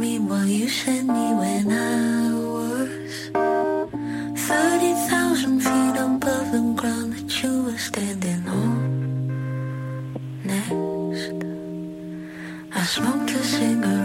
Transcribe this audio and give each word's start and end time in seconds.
Read 0.00 0.20
what 0.30 0.48
you 0.48 0.66
sent 0.66 1.08
me 1.08 1.34
when 1.34 1.70
I 1.70 2.32
was 2.32 3.28
30,000 4.48 5.60
feet 5.60 5.96
above 6.00 6.52
the 6.52 6.72
ground 6.74 7.12
that 7.12 7.42
you 7.42 7.64
were 7.64 7.76
standing 7.76 8.48
on. 8.48 9.28
Next, 10.42 11.34
I 12.74 12.82
smoked 12.86 13.30
a 13.32 13.44
cigarette 13.44 13.99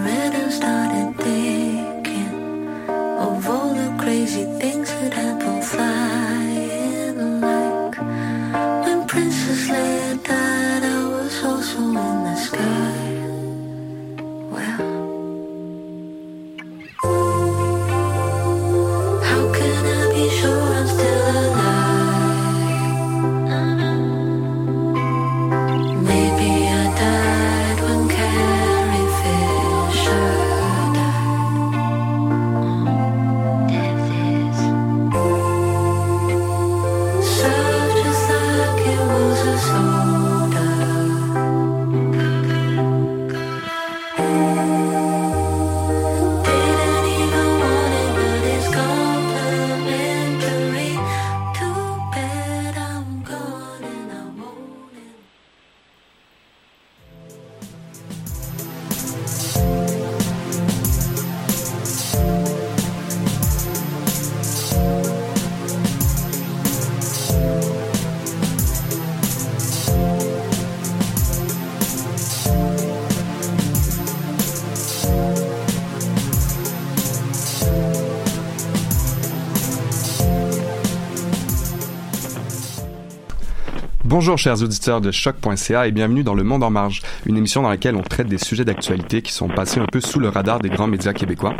Bonjour 84.17 84.37
chers 84.37 84.63
auditeurs 84.63 85.01
de 85.01 85.11
choc.ca 85.11 85.87
et 85.87 85.91
bienvenue 85.91 86.23
dans 86.23 86.35
Le 86.35 86.43
Monde 86.43 86.63
en 86.63 86.69
marge, 86.69 87.01
une 87.25 87.35
émission 87.35 87.63
dans 87.63 87.67
laquelle 87.67 87.97
on 87.97 88.01
traite 88.01 88.27
des 88.27 88.37
sujets 88.37 88.63
d'actualité 88.63 89.21
qui 89.21 89.33
sont 89.33 89.49
passés 89.49 89.81
un 89.81 89.87
peu 89.91 89.99
sous 89.99 90.21
le 90.21 90.29
radar 90.29 90.59
des 90.59 90.69
grands 90.69 90.87
médias 90.87 91.11
québécois. 91.11 91.53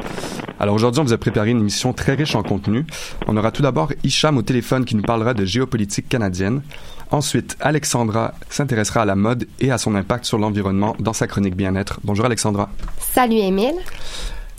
Alors 0.58 0.74
aujourd'hui, 0.74 1.02
on 1.02 1.04
vous 1.04 1.12
a 1.12 1.18
préparé 1.18 1.50
une 1.50 1.60
émission 1.60 1.92
très 1.92 2.14
riche 2.14 2.34
en 2.34 2.44
contenu. 2.44 2.86
On 3.28 3.36
aura 3.36 3.52
tout 3.52 3.62
d'abord 3.62 3.92
Hicham 4.06 4.38
au 4.38 4.42
téléphone 4.42 4.86
qui 4.86 4.96
nous 4.96 5.02
parlera 5.02 5.34
de 5.34 5.44
géopolitique 5.44 6.08
canadienne. 6.08 6.62
Ensuite, 7.12 7.58
Alexandra 7.60 8.34
s'intéressera 8.50 9.02
à 9.02 9.06
la 9.06 9.18
mode 9.18 9.50
et 9.60 9.72
à 9.72 9.78
son 9.78 9.94
impact 9.94 10.24
sur 10.24 10.38
l'environnement 10.38 10.96
dans 10.98 11.12
sa 11.12 11.28
chronique 11.28 11.58
bien-être. 11.58 12.00
Bonjour 12.06 12.26
Alexandra. 12.26 12.70
Salut 13.00 13.36
Émile. 13.36 13.76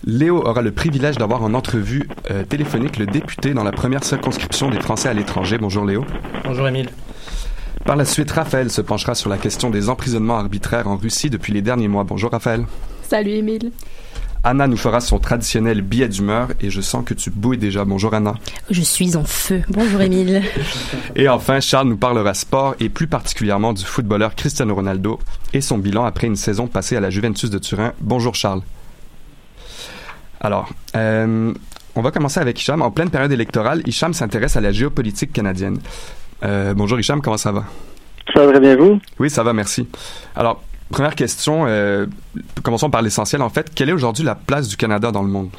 Léo 0.05 0.47
aura 0.47 0.61
le 0.61 0.71
privilège 0.71 1.17
d'avoir 1.17 1.43
en 1.43 1.55
entrevue 1.55 2.07
euh, 2.31 2.45
téléphonique 2.45 2.99
le 2.99 3.07
député 3.07 3.55
dans 3.55 3.65
la 3.65 3.73
première 3.73 4.05
circonscription 4.05 4.69
des 4.69 4.81
Français 4.81 5.09
à 5.09 5.15
l'étranger. 5.15 5.57
Bonjour 5.57 5.87
Léo. 5.87 6.05
Bonjour 6.45 6.69
Émile. 6.69 6.91
Par 7.87 7.95
la 7.95 8.05
suite, 8.05 8.33
Raphaël 8.33 8.69
se 8.69 8.81
penchera 8.81 9.15
sur 9.15 9.31
la 9.31 9.39
question 9.39 9.71
des 9.71 9.89
emprisonnements 9.89 10.39
arbitraires 10.39 10.89
en 10.89 10.97
Russie 10.97 11.31
depuis 11.31 11.53
les 11.53 11.63
derniers 11.63 11.87
mois. 11.87 12.03
Bonjour 12.03 12.33
Raphaël. 12.33 12.67
Salut 13.09 13.31
Émile. 13.31 13.71
Anna 14.43 14.67
nous 14.67 14.77
fera 14.77 15.01
son 15.01 15.21
traditionnel 15.21 15.83
billet 15.83 16.09
d'humeur 16.09 16.49
et 16.61 16.69
je 16.69 16.81
sens 16.81 17.05
que 17.05 17.15
tu 17.15 17.31
bouilles 17.31 17.59
déjà. 17.59 17.85
Bonjour 17.85 18.13
Anna. 18.13 18.35
Je 18.71 18.83
suis 18.83 19.17
en 19.17 19.23
feu. 19.23 19.63
Bonjour 19.69 20.01
Émile. 20.01 20.43
Et 21.15 21.29
enfin, 21.29 21.61
Charles 21.61 21.89
nous 21.89 21.97
parlera 21.97 22.35
sport 22.35 22.75
et 22.81 22.89
plus 22.89 23.07
particulièrement 23.07 23.73
du 23.73 23.85
footballeur 23.85 24.35
Cristiano 24.35 24.75
Ronaldo 24.75 25.21
et 25.53 25.61
son 25.61 25.79
bilan 25.79 26.05
après 26.05 26.27
une 26.27 26.37
saison 26.37 26.67
passée 26.67 26.97
à 26.97 27.01
la 27.01 27.11
Juventus 27.11 27.51
de 27.51 27.59
Turin. 27.59 27.93
Bonjour 28.01 28.35
Charles. 28.35 28.63
Alors, 30.41 30.69
euh, 30.97 31.55
on 31.95 32.03
va 32.03 32.11
commencer 32.11 32.41
avec 32.41 32.61
Hicham. 32.61 32.83
En 32.83 32.91
pleine 32.91 33.11
période 33.11 33.31
électorale, 33.31 33.83
Hicham 33.87 34.13
s'intéresse 34.13 34.57
à 34.57 34.61
la 34.61 34.73
géopolitique 34.73 35.33
canadienne. 35.33 35.79
Euh, 36.45 36.75
bonjour 36.75 36.99
Hicham, 36.99 37.21
comment 37.21 37.37
ça 37.37 37.53
va? 37.53 37.65
Ça 38.35 38.45
va 38.45 38.53
très 38.53 38.61
bien 38.61 38.77
vous? 38.77 38.99
Oui, 39.19 39.31
ça 39.31 39.43
va, 39.43 39.53
merci. 39.53 39.89
Alors, 40.35 40.63
première 40.91 41.15
question, 41.15 41.65
euh, 41.67 42.07
commençons 42.63 42.91
par 42.91 43.03
l'essentiel 43.03 43.43
en 43.43 43.49
fait. 43.49 43.73
Quelle 43.75 43.89
est 43.89 43.95
aujourd'hui 43.95 44.25
la 44.25 44.35
place 44.35 44.69
du 44.69 44.77
Canada 44.77 45.11
dans 45.11 45.23
le 45.23 45.29
monde? 45.29 45.51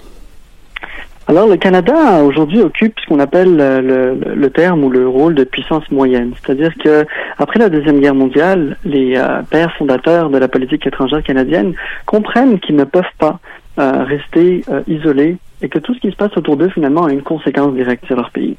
Alors, 1.30 1.46
le 1.46 1.58
Canada 1.58 2.24
aujourd'hui 2.24 2.62
occupe 2.62 2.98
ce 3.02 3.08
qu'on 3.08 3.20
appelle 3.20 3.58
le, 3.58 3.82
le, 3.82 4.34
le, 4.34 4.50
terme 4.50 4.86
ou 4.86 4.90
le 4.90 5.10
rôle 5.10 5.36
de 5.36 5.44
puissance 5.44 5.84
moyenne. 5.92 6.32
C'est-à-dire 6.42 6.74
que 6.82 7.06
après 7.38 7.60
la 7.60 7.68
deuxième 7.68 8.00
guerre 8.00 8.16
mondiale, 8.16 8.78
les 8.86 9.18
euh, 9.18 9.42
pères 9.50 9.76
fondateurs 9.76 10.30
de 10.30 10.38
la 10.38 10.48
politique 10.48 10.88
étrangère 10.88 11.22
canadienne 11.24 11.74
comprennent 12.06 12.60
qu'ils 12.62 12.78
ne 12.78 12.86
peuvent 12.86 13.04
pas 13.18 13.42
euh, 13.78 14.06
rester 14.06 14.64
euh, 14.70 14.82
isolés 14.88 15.36
et 15.62 15.68
que 15.68 15.80
tout 15.80 15.94
ce 15.96 16.00
qui 16.00 16.12
se 16.12 16.16
passe 16.16 16.36
autour 16.38 16.56
d'eux 16.56 16.70
finalement 16.70 17.06
a 17.06 17.12
une 17.12 17.24
conséquence 17.24 17.74
directe 17.74 18.06
sur 18.06 18.16
leur 18.16 18.32
pays. 18.32 18.56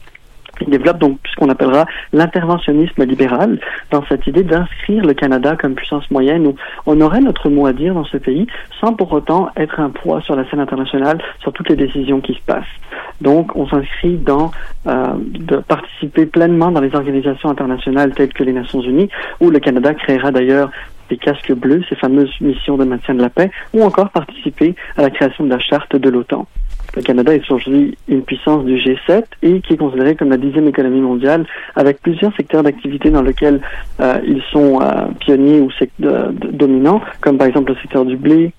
Il 0.61 0.71
développe 0.71 0.99
donc 0.99 1.19
ce 1.31 1.37
qu'on 1.37 1.49
appellera 1.49 1.87
l'interventionnisme 2.13 3.05
libéral 3.05 3.61
dans 3.91 4.05
cette 4.09 4.27
idée 4.27 4.43
d'inscrire 4.43 5.05
le 5.05 5.15
Canada 5.15 5.57
comme 5.57 5.75
puissance 5.75 6.11
moyenne 6.11 6.47
où 6.47 6.55
on 6.87 7.01
aurait 7.01 7.21
notre 7.21 7.49
mot 7.49 7.67
à 7.67 7.73
dire 7.73 7.95
dans 7.95 8.05
ce 8.05 8.17
pays 8.17 8.47
sans 8.81 8.93
pour 8.95 9.13
autant 9.13 9.51
être 9.57 9.81
un 9.81 9.91
poids 9.91 10.21
sur 10.23 10.37
la 10.37 10.49
scène 10.51 10.61
internationale 10.61 11.19
sur 11.41 11.53
toutes 11.53 11.69
les 11.69 11.77
décisions 11.77 12.21
qui 12.21 12.35
se 12.35 12.43
passent. 12.47 12.65
Donc 13.21 13.55
on 13.57 13.67
s'inscrit 13.69 14.17
dans 14.17 14.51
euh, 14.87 15.15
de 15.19 15.57
participer 15.57 16.27
pleinement 16.27 16.71
dans 16.71 16.81
les 16.81 16.95
organisations 16.95 17.51
internationales 17.51 18.13
telles 18.15 18.33
que 18.33 18.45
les 18.45 18.53
Nations 18.53 18.81
Unies 18.81 19.09
où 19.41 19.51
le 19.51 19.59
Canada 19.59 19.95
créera 19.95 20.31
d'ailleurs 20.31 20.71
des 21.09 21.17
casques 21.17 21.53
bleus, 21.53 21.83
ces 21.89 21.97
fameuses 21.97 22.35
missions 22.41 22.77
de 22.77 22.85
maintien 22.85 23.15
de 23.15 23.23
la 23.23 23.31
paix, 23.31 23.51
ou 23.73 23.83
encore 23.83 24.11
participer 24.11 24.75
à 24.97 25.03
la 25.03 25.11
création 25.11 25.45
de 25.45 25.51
la 25.51 25.59
charte 25.59 25.97
de 25.97 26.09
l'OTAN. 26.11 26.47
Le 26.97 27.03
Canada 27.03 27.35
est 27.35 27.51
aujourd'hui 27.51 27.97
une 28.09 28.23
puissance 28.23 28.65
du 28.65 28.77
G7 28.77 29.25
et 29.43 29.61
qui 29.61 29.75
est 29.75 29.77
considérée 29.77 30.17
comme 30.17 30.31
la 30.31 30.37
dixième 30.37 30.69
économie 30.69 31.01
mondiale 31.01 31.47
avec 31.77 32.01
plusieurs 32.01 32.35
secteurs 32.35 32.63
d'activité 32.63 33.11
dans 33.11 33.23
lesquels 33.23 33.61
euh, 34.01 34.19
ils 34.27 34.43
sont 34.51 34.81
euh, 34.81 35.07
pionniers 35.21 35.61
ou 35.61 35.71
dominants, 35.99 37.01
comme 37.21 37.37
par 37.37 37.47
exemple 37.47 37.73
le 37.73 37.79
secteur 37.81 38.05
du 38.05 38.17
blé, 38.17 38.53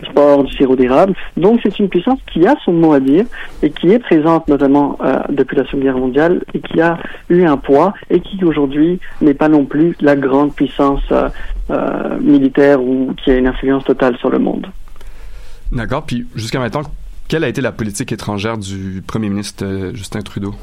du 0.00 0.10
sport, 0.10 0.44
du 0.44 0.52
sirop 0.52 0.76
d'érable. 0.76 1.14
Donc 1.36 1.60
c'est 1.62 1.78
une 1.78 1.88
puissance 1.88 2.18
qui 2.30 2.46
a 2.46 2.54
son 2.64 2.72
mot 2.72 2.92
à 2.92 3.00
dire 3.00 3.24
et 3.62 3.70
qui 3.70 3.90
est 3.90 3.98
présente 3.98 4.48
notamment 4.48 4.98
euh, 5.02 5.20
depuis 5.30 5.56
la 5.56 5.64
Seconde 5.64 5.82
Guerre 5.82 5.98
mondiale 5.98 6.44
et 6.52 6.60
qui 6.60 6.80
a 6.80 6.98
eu 7.30 7.44
un 7.44 7.56
poids 7.56 7.94
et 8.10 8.20
qui 8.20 8.44
aujourd'hui 8.44 9.00
n'est 9.22 9.34
pas 9.34 9.48
non 9.48 9.64
plus 9.64 9.96
la 10.00 10.14
grande 10.14 10.54
puissance 10.54 11.02
militaire 12.20 12.82
ou 12.82 13.14
qui 13.24 13.30
a 13.30 13.36
une 13.36 13.46
influence 13.46 13.84
totale 13.84 14.16
sur 14.18 14.28
le 14.28 14.38
monde. 14.38 14.66
D'accord. 15.72 16.04
Puis 16.04 16.26
jusqu'à 16.36 16.58
maintenant, 16.58 16.82
quelle 17.32 17.44
a 17.44 17.48
été 17.48 17.62
la 17.62 17.72
politique 17.72 18.12
étrangère 18.12 18.58
du 18.58 19.02
premier 19.06 19.30
ministre 19.30 19.64
euh, 19.64 19.94
Justin 19.94 20.20
Trudeau? 20.20 20.54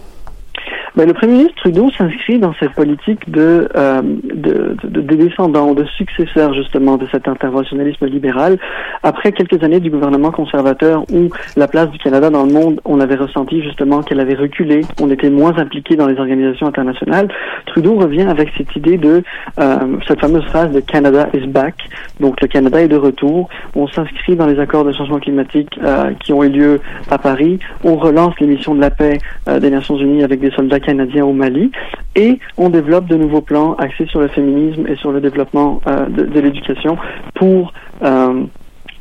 Le 1.05 1.13
Premier 1.13 1.31
ministre 1.31 1.55
Trudeau 1.61 1.89
s'inscrit 1.97 2.39
dans 2.39 2.53
cette 2.59 2.73
politique 2.73 3.31
de, 3.31 3.69
euh, 3.77 4.01
de, 4.01 4.75
de, 4.83 4.99
de 4.99 5.15
descendants, 5.15 5.73
de 5.73 5.85
successeurs 5.85 6.53
justement 6.53 6.97
de 6.97 7.07
cet 7.09 7.29
interventionnisme 7.29 8.05
libéral. 8.05 8.57
Après 9.01 9.31
quelques 9.31 9.63
années 9.63 9.79
du 9.79 9.89
gouvernement 9.89 10.31
conservateur 10.31 11.05
où 11.13 11.29
la 11.55 11.69
place 11.69 11.89
du 11.91 11.97
Canada 11.99 12.29
dans 12.29 12.45
le 12.45 12.51
monde, 12.51 12.81
on 12.83 12.99
avait 12.99 13.15
ressenti 13.15 13.61
justement 13.63 14.03
qu'elle 14.03 14.19
avait 14.19 14.35
reculé, 14.35 14.81
on 14.99 15.09
était 15.09 15.29
moins 15.29 15.57
impliqué 15.57 15.95
dans 15.95 16.05
les 16.05 16.19
organisations 16.19 16.67
internationales, 16.67 17.29
Trudeau 17.65 17.95
revient 17.95 18.27
avec 18.27 18.49
cette 18.57 18.75
idée 18.75 18.97
de 18.97 19.23
euh, 19.57 19.77
cette 20.05 20.19
fameuse 20.19 20.43
phrase 20.47 20.71
de 20.73 20.81
Canada 20.81 21.29
is 21.33 21.47
back, 21.47 21.75
donc 22.19 22.41
le 22.41 22.47
Canada 22.49 22.81
est 22.81 22.89
de 22.89 22.97
retour. 22.97 23.47
On 23.73 23.87
s'inscrit 23.87 24.35
dans 24.35 24.47
les 24.47 24.59
accords 24.59 24.83
de 24.83 24.91
changement 24.91 25.19
climatique 25.19 25.79
euh, 25.81 26.11
qui 26.19 26.33
ont 26.33 26.43
eu 26.43 26.49
lieu 26.49 26.81
à 27.09 27.17
Paris. 27.17 27.59
On 27.85 27.95
relance 27.95 28.33
les 28.41 28.47
missions 28.47 28.75
de 28.75 28.81
la 28.81 28.91
paix 28.91 29.19
euh, 29.47 29.61
des 29.61 29.69
Nations 29.69 29.97
Unies 29.97 30.25
avec 30.25 30.41
des 30.41 30.51
soldats 30.51 30.79
canadiens 30.79 30.88
au 31.21 31.33
Mali 31.33 31.71
et 32.15 32.39
on 32.57 32.69
développe 32.69 33.05
de 33.05 33.15
nouveaux 33.15 33.41
plans 33.41 33.75
axés 33.75 34.05
sur 34.07 34.19
le 34.19 34.27
féminisme 34.27 34.87
et 34.87 34.95
sur 34.95 35.11
le 35.11 35.21
développement 35.21 35.81
euh, 35.87 36.05
de, 36.07 36.23
de 36.25 36.39
l'éducation 36.39 36.97
pour 37.35 37.73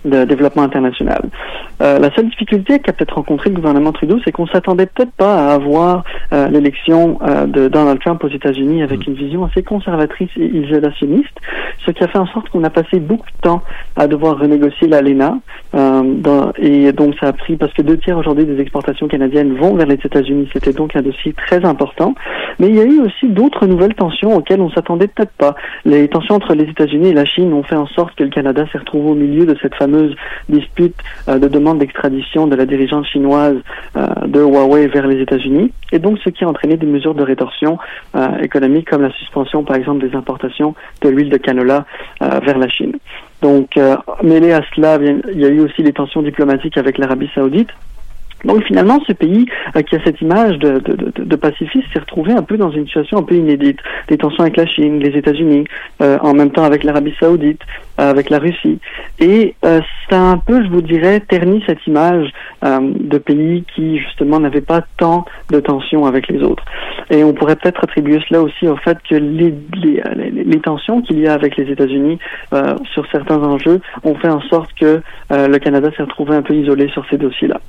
le 0.08 0.26
développement 0.26 0.62
international. 0.62 1.22
Euh, 1.80 1.98
la 1.98 2.12
seule 2.14 2.28
difficulté 2.28 2.78
qu'a 2.80 2.92
peut-être 2.92 3.14
rencontré 3.14 3.50
le 3.50 3.56
gouvernement 3.56 3.92
Trudeau, 3.92 4.18
c'est 4.24 4.32
qu'on 4.32 4.46
s'attendait 4.46 4.86
peut-être 4.86 5.12
pas 5.12 5.48
à 5.48 5.54
avoir 5.54 6.04
euh, 6.32 6.48
l'élection 6.48 7.18
euh, 7.22 7.46
de 7.46 7.68
Donald 7.68 8.00
Trump 8.00 8.22
aux 8.24 8.28
États-Unis 8.28 8.82
avec 8.82 9.06
une 9.06 9.14
vision 9.14 9.44
assez 9.44 9.62
conservatrice 9.62 10.30
et 10.36 10.46
isolationniste, 10.46 11.38
ce 11.86 11.90
qui 11.92 12.02
a 12.02 12.08
fait 12.08 12.18
en 12.18 12.26
sorte 12.26 12.48
qu'on 12.48 12.64
a 12.64 12.70
passé 12.70 12.98
beaucoup 12.98 13.30
de 13.30 13.42
temps 13.42 13.62
à 13.96 14.06
devoir 14.06 14.38
renégocier 14.38 14.88
l'ALENA. 14.88 15.38
Et 16.58 16.92
donc 16.92 17.14
ça 17.20 17.28
a 17.28 17.32
pris 17.32 17.56
parce 17.56 17.72
que 17.72 17.82
deux 17.82 17.98
tiers 17.98 18.18
aujourd'hui 18.18 18.44
des 18.44 18.60
exportations 18.60 19.06
canadiennes 19.06 19.54
vont 19.54 19.74
vers 19.74 19.86
les 19.86 19.94
États-Unis. 19.94 20.48
C'était 20.52 20.72
donc 20.72 20.96
un 20.96 21.02
dossier 21.02 21.32
très 21.32 21.64
important. 21.64 22.14
Mais 22.58 22.68
il 22.68 22.76
y 22.76 22.80
a 22.80 22.84
eu 22.84 23.00
aussi 23.00 23.28
d'autres 23.28 23.66
nouvelles 23.66 23.94
tensions 23.94 24.36
auxquelles 24.36 24.60
on 24.60 24.70
s'attendait 24.70 25.08
peut-être 25.08 25.32
pas. 25.32 25.54
Les 25.84 26.08
tensions 26.08 26.34
entre 26.34 26.54
les 26.54 26.64
États-Unis 26.64 27.10
et 27.10 27.14
la 27.14 27.24
Chine 27.24 27.52
ont 27.52 27.62
fait 27.62 27.76
en 27.76 27.86
sorte 27.86 28.14
que 28.16 28.24
le 28.24 28.30
Canada 28.30 28.64
s'est 28.72 28.78
retrouvé 28.78 29.10
au 29.10 29.14
milieu 29.14 29.46
de 29.46 29.56
cette 29.60 29.74
fameuse 29.74 29.97
dispute 30.48 30.96
euh, 31.28 31.38
de 31.38 31.48
demande 31.48 31.78
d'extradition 31.78 32.46
de 32.46 32.56
la 32.56 32.66
dirigeante 32.66 33.06
chinoise 33.06 33.56
euh, 33.96 34.06
de 34.26 34.40
Huawei 34.40 34.86
vers 34.88 35.06
les 35.06 35.20
États-Unis, 35.20 35.72
et 35.92 35.98
donc 35.98 36.18
ce 36.24 36.30
qui 36.30 36.44
a 36.44 36.48
entraîné 36.48 36.76
des 36.76 36.86
mesures 36.86 37.14
de 37.14 37.22
rétorsion 37.22 37.78
euh, 38.14 38.38
économique 38.38 38.88
comme 38.90 39.02
la 39.02 39.12
suspension, 39.12 39.64
par 39.64 39.76
exemple, 39.76 40.06
des 40.06 40.14
importations 40.16 40.74
de 41.02 41.08
l'huile 41.08 41.30
de 41.30 41.36
canola 41.36 41.84
vers 42.20 42.58
la 42.58 42.68
Chine. 42.68 42.92
Donc, 43.42 43.78
mêlé 44.22 44.52
à 44.52 44.62
cela, 44.74 44.98
il 45.00 45.40
y 45.40 45.44
a 45.44 45.48
eu 45.48 45.60
aussi 45.60 45.82
les 45.82 45.92
tensions 45.92 46.22
diplomatiques 46.22 46.76
avec 46.76 46.98
l'Arabie 46.98 47.30
saoudite. 47.34 47.70
Donc 48.44 48.62
finalement, 48.64 49.00
ce 49.06 49.12
pays 49.12 49.46
euh, 49.76 49.82
qui 49.82 49.96
a 49.96 50.04
cette 50.04 50.20
image 50.20 50.58
de, 50.58 50.78
de, 50.78 50.94
de, 50.94 51.24
de 51.24 51.36
pacifiste 51.36 51.86
s'est 51.92 52.00
retrouvé 52.00 52.32
un 52.32 52.42
peu 52.42 52.56
dans 52.56 52.70
une 52.70 52.86
situation 52.86 53.18
un 53.18 53.22
peu 53.22 53.34
inédite. 53.34 53.78
Des 54.08 54.16
tensions 54.16 54.42
avec 54.42 54.56
la 54.56 54.66
Chine, 54.66 55.00
les 55.00 55.16
États-Unis, 55.16 55.64
euh, 56.02 56.18
en 56.22 56.34
même 56.34 56.50
temps 56.50 56.64
avec 56.64 56.84
l'Arabie 56.84 57.14
saoudite, 57.18 57.62
euh, 58.00 58.10
avec 58.10 58.30
la 58.30 58.38
Russie. 58.38 58.78
Et 59.18 59.56
euh, 59.64 59.80
ça 60.08 60.16
a 60.16 60.22
un 60.22 60.38
peu, 60.38 60.62
je 60.62 60.68
vous 60.68 60.82
dirais, 60.82 61.18
terni 61.18 61.64
cette 61.66 61.84
image 61.88 62.30
euh, 62.64 62.78
de 62.80 63.18
pays 63.18 63.64
qui 63.74 63.98
justement 63.98 64.38
n'avaient 64.38 64.60
pas 64.60 64.82
tant 64.98 65.24
de 65.50 65.58
tensions 65.58 66.06
avec 66.06 66.28
les 66.28 66.40
autres. 66.42 66.64
Et 67.10 67.24
on 67.24 67.32
pourrait 67.32 67.56
peut-être 67.56 67.82
attribuer 67.82 68.20
cela 68.28 68.40
aussi 68.42 68.68
au 68.68 68.76
fait 68.76 68.98
que 69.08 69.16
les, 69.16 69.52
les, 69.82 70.00
les, 70.30 70.60
tensions 70.60 71.02
qu'il 71.02 71.18
y 71.18 71.26
a 71.26 71.32
avec 71.32 71.56
les 71.56 71.72
États-Unis 71.72 72.18
sur 72.92 73.10
certains 73.10 73.42
enjeux 73.42 73.80
ont 74.04 74.14
fait 74.14 74.28
en 74.28 74.42
sorte 74.42 74.70
que 74.78 75.00
le 75.30 75.58
Canada 75.58 75.90
s'est 75.96 76.02
retrouvé 76.02 76.36
un 76.36 76.42
peu 76.42 76.54
isolé 76.54 76.88
sur 76.90 77.04
ces 77.08 77.16
dossiers-là. 77.16 77.60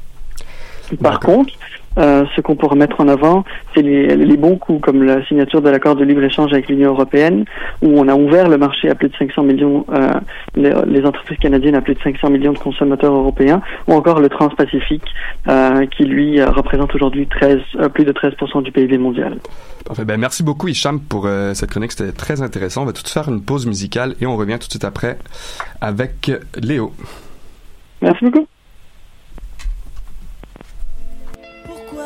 Par 0.97 1.19
contre, 1.19 1.53
euh, 1.97 2.25
ce 2.35 2.41
qu'on 2.41 2.55
pourrait 2.55 2.77
mettre 2.77 3.01
en 3.01 3.07
avant, 3.07 3.43
c'est 3.73 3.81
les, 3.81 4.15
les, 4.15 4.37
bons 4.37 4.57
coups, 4.57 4.81
comme 4.81 5.03
la 5.03 5.25
signature 5.25 5.61
de 5.61 5.69
l'accord 5.69 5.95
de 5.95 6.03
libre-échange 6.03 6.53
avec 6.53 6.69
l'Union 6.69 6.91
européenne, 6.91 7.45
où 7.81 7.99
on 7.99 8.07
a 8.07 8.15
ouvert 8.15 8.47
le 8.47 8.57
marché 8.57 8.89
à 8.89 8.95
plus 8.95 9.09
de 9.09 9.15
500 9.17 9.43
millions, 9.43 9.85
euh, 9.91 10.11
les, 10.55 10.73
les, 10.87 11.05
entreprises 11.05 11.37
canadiennes 11.39 11.75
à 11.75 11.81
plus 11.81 11.95
de 11.95 11.99
500 12.01 12.29
millions 12.29 12.53
de 12.53 12.57
consommateurs 12.57 13.13
européens, 13.13 13.61
ou 13.87 13.93
encore 13.93 14.19
le 14.19 14.29
Transpacifique, 14.29 15.03
euh, 15.47 15.85
qui 15.87 16.05
lui 16.05 16.41
représente 16.43 16.93
aujourd'hui 16.95 17.27
13, 17.27 17.59
euh, 17.79 17.89
plus 17.89 18.05
de 18.05 18.11
13% 18.11 18.61
du 18.61 18.71
PIB 18.71 18.97
mondial. 18.97 19.37
Parfait. 19.85 20.05
Ben, 20.05 20.19
merci 20.19 20.43
beaucoup, 20.43 20.67
Hicham, 20.67 20.99
pour 20.99 21.25
euh, 21.25 21.53
cette 21.53 21.71
chronique. 21.71 21.91
C'était 21.91 22.11
très 22.11 22.41
intéressant. 22.41 22.83
On 22.83 22.85
va 22.85 22.91
tout 22.91 23.01
de 23.01 23.07
suite 23.07 23.13
faire 23.13 23.33
une 23.33 23.41
pause 23.41 23.65
musicale 23.65 24.15
et 24.21 24.25
on 24.25 24.37
revient 24.37 24.57
tout 24.59 24.67
de 24.67 24.71
suite 24.71 24.85
après 24.85 25.17
avec 25.81 26.31
Léo. 26.61 26.93
Merci 28.01 28.25
beaucoup. 28.25 28.47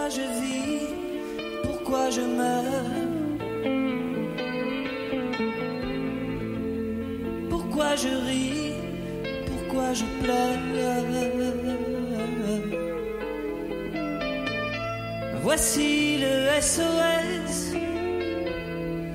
Je 0.10 0.22
vis 0.42 0.88
Pourquoi 1.64 2.10
je 2.10 2.22
meurs 2.22 2.64
Pourquoi 7.50 7.96
je 7.96 8.10
ris 8.28 8.74
Pourquoi 9.48 9.94
je 9.94 10.04
pleure 10.22 10.44
Voici 15.42 16.18
le 16.18 16.62
SOS 16.62 17.74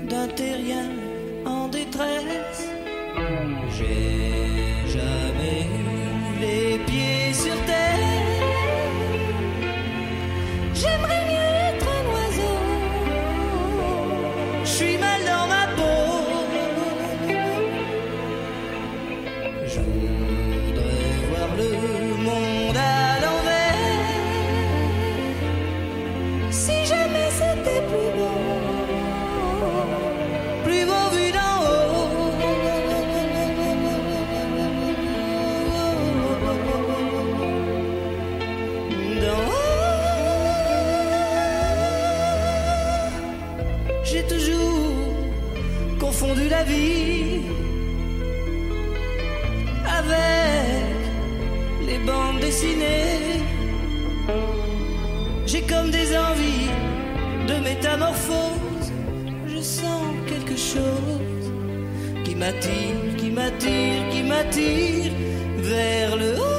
d'un 0.08 0.28
terrien 0.28 0.90
en 1.44 1.68
détresse. 1.68 2.68
J'ai 3.76 4.88
jamais 4.88 5.87
avec 49.98 50.24
les 51.86 51.98
bandes 51.98 52.40
dessinées. 52.40 53.42
J'ai 55.46 55.62
comme 55.62 55.90
des 55.90 56.16
envies 56.16 56.70
de 57.46 57.54
métamorphose. 57.62 58.92
Je 59.46 59.60
sens 59.60 60.04
quelque 60.26 60.56
chose 60.56 61.46
qui 62.24 62.34
m'attire, 62.34 63.16
qui 63.16 63.30
m'attire, 63.30 64.08
qui 64.10 64.22
m'attire 64.22 65.12
vers 65.58 66.16
le 66.16 66.32
haut. 66.38 66.57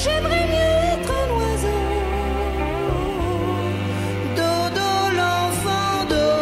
J'aimerais 0.00 0.46
mieux 0.46 0.76
être 0.94 1.10
un 1.10 1.28
oiseau. 1.38 1.80
Dodo, 4.36 4.90
l'enfant 5.16 6.04
d'eau. 6.08 6.38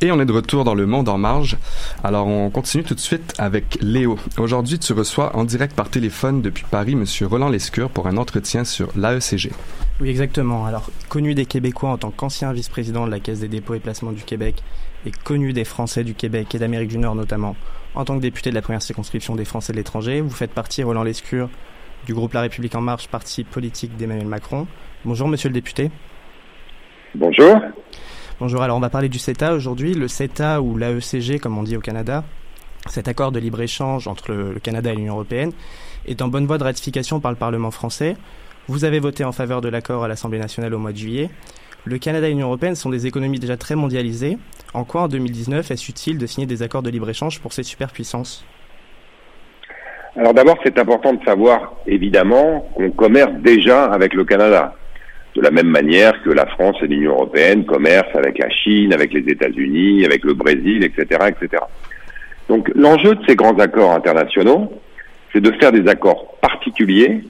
Et 0.00 0.12
on 0.12 0.20
est 0.20 0.26
de 0.26 0.32
retour 0.32 0.62
dans 0.62 0.74
le 0.74 0.86
monde 0.86 1.08
en 1.08 1.18
marge. 1.18 1.56
Alors 2.04 2.28
on 2.28 2.48
continue 2.50 2.84
tout 2.84 2.94
de 2.94 3.00
suite 3.00 3.34
avec 3.38 3.78
Léo. 3.80 4.18
Aujourd'hui, 4.38 4.78
tu 4.78 4.92
reçois 4.92 5.34
en 5.36 5.44
direct 5.44 5.74
par 5.74 5.90
téléphone 5.90 6.42
depuis 6.42 6.64
Paris 6.70 6.94
Monsieur 6.94 7.26
Roland 7.26 7.48
Lescure 7.48 7.90
pour 7.90 8.06
un 8.06 8.16
entretien 8.16 8.64
sur 8.64 8.88
l'AECG. 8.96 9.50
Oui, 10.00 10.08
exactement. 10.08 10.64
Alors, 10.64 10.90
connu 11.08 11.34
des 11.34 11.44
Québécois 11.44 11.90
en 11.90 11.98
tant 11.98 12.12
qu'ancien 12.12 12.52
vice-président 12.52 13.04
de 13.04 13.10
la 13.10 13.18
Caisse 13.18 13.40
des 13.40 13.48
dépôts 13.48 13.74
et 13.74 13.80
placements 13.80 14.12
du 14.12 14.22
Québec 14.22 14.62
et 15.06 15.10
connu 15.10 15.52
des 15.52 15.64
Français 15.64 16.04
du 16.04 16.14
Québec 16.14 16.54
et 16.54 16.58
d'Amérique 16.58 16.88
du 16.88 16.98
Nord 16.98 17.16
notamment 17.16 17.56
en 17.94 18.04
tant 18.04 18.16
que 18.16 18.22
député 18.22 18.50
de 18.50 18.54
la 18.54 18.62
première 18.62 18.82
circonscription 18.82 19.34
des 19.34 19.44
Français 19.44 19.72
de 19.72 19.78
l'étranger, 19.78 20.20
vous 20.20 20.30
faites 20.30 20.52
partie, 20.52 20.84
Roland 20.84 21.02
Lescure, 21.02 21.48
du 22.06 22.14
groupe 22.14 22.32
La 22.32 22.42
République 22.42 22.76
En 22.76 22.80
Marche, 22.80 23.08
parti 23.08 23.42
politique 23.42 23.96
d'Emmanuel 23.96 24.26
Macron. 24.26 24.68
Bonjour, 25.04 25.26
monsieur 25.26 25.48
le 25.48 25.54
député. 25.54 25.90
Bonjour. 27.14 27.56
Bonjour, 28.40 28.62
alors 28.62 28.76
on 28.76 28.80
va 28.80 28.88
parler 28.88 29.08
du 29.08 29.18
CETA 29.18 29.52
aujourd'hui. 29.52 29.94
Le 29.94 30.06
CETA 30.06 30.62
ou 30.62 30.76
l'AECG, 30.76 31.40
comme 31.40 31.58
on 31.58 31.64
dit 31.64 31.76
au 31.76 31.80
Canada, 31.80 32.22
cet 32.86 33.08
accord 33.08 33.32
de 33.32 33.40
libre-échange 33.40 34.06
entre 34.06 34.30
le, 34.30 34.60
Canada 34.60 34.92
et 34.92 34.94
l'Union 34.94 35.14
européenne, 35.14 35.50
est 36.06 36.22
en 36.22 36.28
bonne 36.28 36.46
voie 36.46 36.56
de 36.56 36.62
ratification 36.62 37.18
par 37.18 37.32
le 37.32 37.36
Parlement 37.36 37.72
français. 37.72 38.16
Vous 38.68 38.84
avez 38.84 39.00
voté 39.00 39.24
en 39.24 39.32
faveur 39.32 39.60
de 39.60 39.68
l'accord 39.68 40.04
à 40.04 40.08
l'Assemblée 40.08 40.38
nationale 40.38 40.72
au 40.72 40.78
mois 40.78 40.92
de 40.92 40.98
juillet. 40.98 41.30
Le 41.84 41.98
Canada 41.98 42.28
et 42.28 42.30
l'Union 42.30 42.46
européenne 42.46 42.76
sont 42.76 42.90
des 42.90 43.08
économies 43.08 43.40
déjà 43.40 43.56
très 43.56 43.74
mondialisées. 43.74 44.38
En 44.72 44.84
quoi, 44.84 45.02
en 45.02 45.08
2019, 45.08 45.72
est-ce 45.72 45.90
utile 45.90 46.16
de 46.16 46.26
signer 46.26 46.46
des 46.46 46.62
accords 46.62 46.82
de 46.82 46.90
libre-échange 46.90 47.40
pour 47.40 47.52
ces 47.52 47.64
superpuissances? 47.64 48.44
Alors 50.16 50.32
d'abord, 50.32 50.58
c'est 50.62 50.78
important 50.78 51.12
de 51.12 51.24
savoir, 51.24 51.72
évidemment, 51.88 52.70
qu'on 52.76 52.92
commerce 52.92 53.32
déjà 53.42 53.86
avec 53.86 54.14
le 54.14 54.24
Canada. 54.24 54.77
De 55.38 55.44
la 55.44 55.52
même 55.52 55.68
manière 55.68 56.20
que 56.24 56.30
la 56.30 56.46
France 56.46 56.74
et 56.82 56.88
l'Union 56.88 57.12
européenne 57.12 57.64
commercent 57.64 58.14
avec 58.14 58.38
la 58.38 58.50
Chine, 58.50 58.92
avec 58.92 59.12
les 59.12 59.20
États-Unis, 59.20 60.04
avec 60.04 60.24
le 60.24 60.34
Brésil, 60.34 60.82
etc., 60.82 61.28
etc. 61.28 61.62
Donc 62.48 62.68
l'enjeu 62.74 63.14
de 63.14 63.20
ces 63.28 63.36
grands 63.36 63.56
accords 63.60 63.92
internationaux, 63.92 64.72
c'est 65.32 65.40
de 65.40 65.52
faire 65.60 65.70
des 65.70 65.88
accords 65.88 66.38
particuliers 66.40 67.20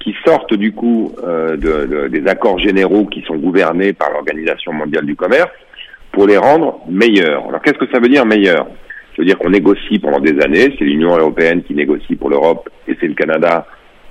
qui 0.00 0.16
sortent 0.24 0.54
du 0.54 0.72
coup 0.72 1.12
euh, 1.22 1.58
de, 1.58 1.84
de, 1.84 2.08
des 2.08 2.26
accords 2.26 2.58
généraux 2.58 3.04
qui 3.04 3.20
sont 3.26 3.36
gouvernés 3.36 3.92
par 3.92 4.12
l'Organisation 4.12 4.72
mondiale 4.72 5.04
du 5.04 5.14
commerce 5.14 5.52
pour 6.10 6.26
les 6.26 6.38
rendre 6.38 6.80
meilleurs. 6.88 7.46
Alors 7.48 7.60
qu'est-ce 7.60 7.78
que 7.78 7.90
ça 7.92 8.00
veut 8.00 8.08
dire 8.08 8.24
meilleurs? 8.24 8.64
Ça 8.64 9.16
veut 9.18 9.26
dire 9.26 9.38
qu'on 9.38 9.50
négocie 9.50 9.98
pendant 9.98 10.20
des 10.20 10.40
années, 10.42 10.74
c'est 10.78 10.84
l'Union 10.86 11.18
européenne 11.18 11.62
qui 11.64 11.74
négocie 11.74 12.16
pour 12.16 12.30
l'Europe 12.30 12.70
et 12.86 12.96
c'est 12.98 13.08
le 13.08 13.14
Canada 13.14 13.66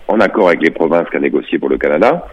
en 0.07 0.19
accord 0.19 0.49
avec 0.49 0.61
les 0.61 0.69
provinces 0.69 1.09
qui 1.09 1.17
a 1.17 1.19
négocié 1.19 1.57
pour 1.57 1.69
le 1.69 1.79
Canada, 1.79 2.23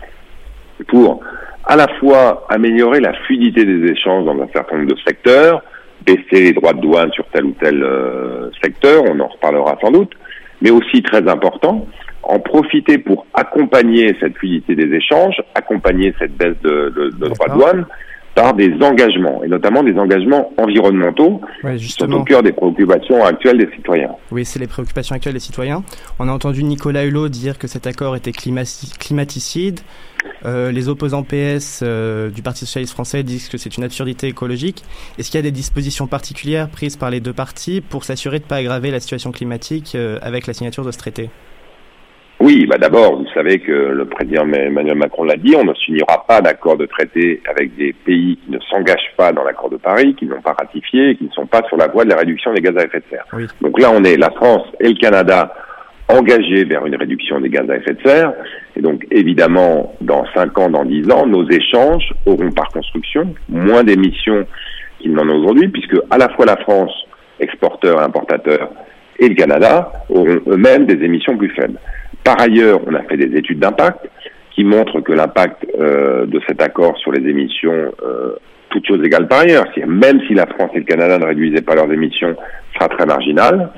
pour 0.87 1.21
à 1.67 1.77
la 1.77 1.89
fois 1.99 2.47
améliorer 2.49 3.01
la 3.01 3.15
fluidité 3.25 3.65
des 3.65 3.91
échanges 3.91 4.25
dans 4.25 4.41
un 4.41 4.49
certain 4.53 4.77
nombre 4.77 4.95
de 4.95 5.01
secteurs, 5.07 5.63
baisser 6.05 6.45
les 6.45 6.53
droits 6.53 6.75
de 6.75 6.81
douane 6.81 7.11
sur 7.13 7.25
tel 7.33 7.47
ou 7.47 7.55
tel 7.59 7.83
euh, 7.83 8.51
secteur, 8.63 9.03
on 9.09 9.19
en 9.21 9.29
reparlera 9.29 9.77
sans 9.81 9.91
doute, 9.91 10.13
mais 10.61 10.71
aussi 10.71 11.03
très 11.03 11.27
important, 11.29 11.87
en 12.23 12.39
profiter 12.39 12.99
pour 12.99 13.27
accompagner 13.35 14.15
cette 14.21 14.37
fluidité 14.37 14.75
des 14.75 14.95
échanges, 14.95 15.43
accompagner 15.55 16.15
cette 16.19 16.37
baisse 16.37 16.57
de, 16.63 16.93
de, 16.95 17.11
de 17.11 17.29
droits 17.29 17.49
de 17.49 17.55
douane 17.55 17.87
par 18.35 18.55
des 18.55 18.73
engagements, 18.83 19.43
et 19.45 19.49
notamment 19.49 19.83
des 19.83 19.97
engagements 19.99 20.51
environnementaux 20.57 21.41
ouais, 21.63 21.77
qui 21.77 21.89
sont 21.89 22.11
au 22.13 22.25
cœur 22.25 22.43
des 22.43 22.53
préoccupations 22.53 23.25
actuelles 23.25 23.59
des 23.59 23.71
citoyens. 23.75 24.11
Oui, 24.33 24.45
c'est 24.45 24.59
les 24.59 24.67
préoccupations 24.67 25.15
actuelles 25.15 25.35
des 25.35 25.41
citoyens. 25.41 25.85
On 26.19 26.29
a 26.29 26.33
entendu 26.33 26.65
Nicolas 26.65 27.05
Hulot 27.05 27.29
dire 27.29 27.59
que 27.59 27.69
cet 27.69 27.87
accord 27.87 28.17
était 28.17 28.33
climaticide. 28.33 29.81
Euh, 30.45 30.73
les 30.73 30.89
opposants 30.89 31.23
PS 31.23 31.81
euh, 31.83 32.31
du 32.31 32.43
Parti 32.43 32.61
socialiste 32.61 32.93
français 32.93 33.23
disent 33.23 33.49
que 33.49 33.59
c'est 33.59 33.77
une 33.77 33.85
absurdité 33.85 34.27
écologique. 34.27 34.83
Est-ce 35.19 35.31
qu'il 35.31 35.39
y 35.39 35.41
a 35.41 35.43
des 35.43 35.51
dispositions 35.51 36.07
particulières 36.07 36.69
prises 36.69 36.97
par 36.97 37.11
les 37.11 37.21
deux 37.21 37.33
partis 37.33 37.81
pour 37.81 38.05
s'assurer 38.05 38.39
de 38.39 38.45
ne 38.45 38.49
pas 38.49 38.57
aggraver 38.57 38.91
la 38.91 39.01
situation 39.01 39.33
climatique 39.33 39.93
euh, 39.95 40.19
avec 40.23 40.47
la 40.47 40.55
signature 40.55 40.85
de 40.85 40.91
ce 40.91 40.99
traité? 40.99 41.31
Oui, 42.45 42.67
bah 42.67 42.77
d'abord, 42.77 43.17
vous 43.17 43.27
savez 43.33 43.59
que 43.59 43.73
le 43.73 44.05
président 44.05 44.43
Emmanuel 44.43 44.97
Macron 44.97 45.25
l'a 45.25 45.37
dit, 45.37 45.57
on 45.57 45.65
ne 45.65 45.73
signera 45.73 46.27
pas 46.29 46.43
d'accord 46.43 46.77
de 46.77 46.85
traité 46.85 47.41
avec 47.49 47.75
des 47.77 47.95
pays 47.95 48.37
qui 48.37 48.51
ne 48.51 48.59
s'engagent 48.71 49.15
pas 49.17 49.33
dans 49.33 49.45
l'accord 49.45 49.71
de 49.71 49.79
Paris, 49.79 50.15
qui 50.15 50.27
n'ont 50.27 50.43
pas 50.43 50.53
ratifié, 50.53 51.17
qui 51.17 51.25
ne 51.25 51.31
sont 51.31 51.47
pas 51.47 51.63
sur 51.69 51.79
la 51.79 51.87
voie 51.87 52.05
de 52.05 52.11
la 52.11 52.17
réduction 52.17 52.53
des 52.53 52.61
gaz 52.61 52.77
à 52.77 52.85
effet 52.85 52.99
de 52.99 53.05
serre. 53.09 53.25
Oui. 53.33 53.47
Donc 53.63 53.81
là, 53.81 53.91
on 53.91 54.05
est 54.05 54.19
la 54.19 54.31
France 54.31 54.67
et 54.79 54.89
le 54.89 54.95
Canada 54.97 55.55
engagés 56.09 56.65
vers 56.65 56.85
une 56.85 56.97
réduction 56.97 57.41
des 57.41 57.49
gaz 57.49 57.65
à 57.71 57.77
effet 57.77 57.95
de 57.95 58.03
serre. 58.07 58.35
Et 58.77 58.83
donc, 58.83 59.07
évidemment, 59.11 59.95
dans 60.03 60.27
5 60.35 60.59
ans, 60.59 60.69
dans 60.69 60.85
10 60.85 61.11
ans, 61.13 61.27
nos 61.27 61.49
échanges 61.49 62.13
auront 62.27 62.51
par 62.51 62.69
construction 62.69 63.35
moins 63.49 63.85
d'émissions 63.85 64.47
qu'ils 64.99 65.15
n'en 65.15 65.27
ont 65.31 65.39
aujourd'hui, 65.39 65.69
puisque 65.69 65.97
à 66.11 66.19
la 66.19 66.29
fois 66.29 66.45
la 66.45 66.59
France, 66.59 66.93
exporteur 67.41 68.03
et 68.03 68.05
importateur, 68.05 68.69
et 69.19 69.31
le 69.31 69.35
Canada 69.35 69.93
auront 70.11 70.41
eux-mêmes 70.47 70.85
des 70.85 71.03
émissions 71.03 71.39
plus 71.39 71.51
faibles. 71.51 71.79
Par 72.25 72.41
ailleurs, 72.41 72.81
on 72.87 72.95
a 72.95 73.03
fait 73.03 73.19
des 73.19 73.37
études 73.39 73.61
d'impact 73.61 74.09
qui 74.55 74.65
montrent 74.65 75.01
que 75.01 75.13
l'impact 75.13 75.67
euh, 75.79 76.27
de 76.27 76.41
cet 76.47 76.63
accord 76.63 76.97
sur 76.99 77.13
les 77.13 77.29
émissions, 77.29 77.93
euh, 78.03 78.37
toutes 78.71 78.87
choses 78.87 79.05
égales 79.05 79.29
par 79.29 79.41
ailleurs, 79.41 79.67
même 79.87 80.21
si 80.27 80.35
la 80.35 80.47
France 80.47 80.71
et 80.75 80.79
le 80.79 80.85
Canada 80.85 81.19
ne 81.19 81.27
réduisaient 81.27 81.63
pas 81.63 81.75
leurs 81.75 81.93
émissions, 81.93 82.35
sera 82.73 82.89
très 82.89 83.07
marginal. 83.07 83.71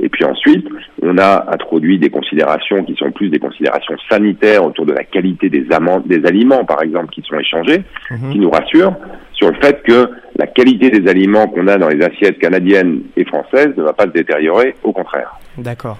Et 0.00 0.08
puis 0.08 0.24
ensuite, 0.24 0.66
on 1.02 1.18
a 1.18 1.46
introduit 1.52 1.98
des 1.98 2.10
considérations 2.10 2.84
qui 2.84 2.94
sont 2.94 3.10
plus 3.10 3.30
des 3.30 3.40
considérations 3.40 3.96
sanitaires 4.08 4.64
autour 4.64 4.86
de 4.86 4.92
la 4.92 5.02
qualité 5.02 5.48
des, 5.48 5.66
des 6.06 6.26
aliments, 6.26 6.64
par 6.64 6.82
exemple, 6.82 7.08
qui 7.12 7.22
sont 7.22 7.36
échangés, 7.36 7.82
mmh. 8.10 8.30
qui 8.30 8.38
nous 8.38 8.50
rassurent 8.50 8.94
sur 9.32 9.48
le 9.48 9.56
fait 9.60 9.82
que 9.82 10.08
la 10.36 10.46
qualité 10.46 10.90
des 10.90 11.08
aliments 11.10 11.48
qu'on 11.48 11.66
a 11.66 11.78
dans 11.78 11.88
les 11.88 12.04
assiettes 12.04 12.38
canadiennes 12.38 13.02
et 13.16 13.24
françaises 13.24 13.70
ne 13.76 13.82
va 13.82 13.92
pas 13.92 14.04
se 14.04 14.10
détériorer, 14.10 14.76
au 14.84 14.92
contraire. 14.92 15.32
D'accord. 15.56 15.98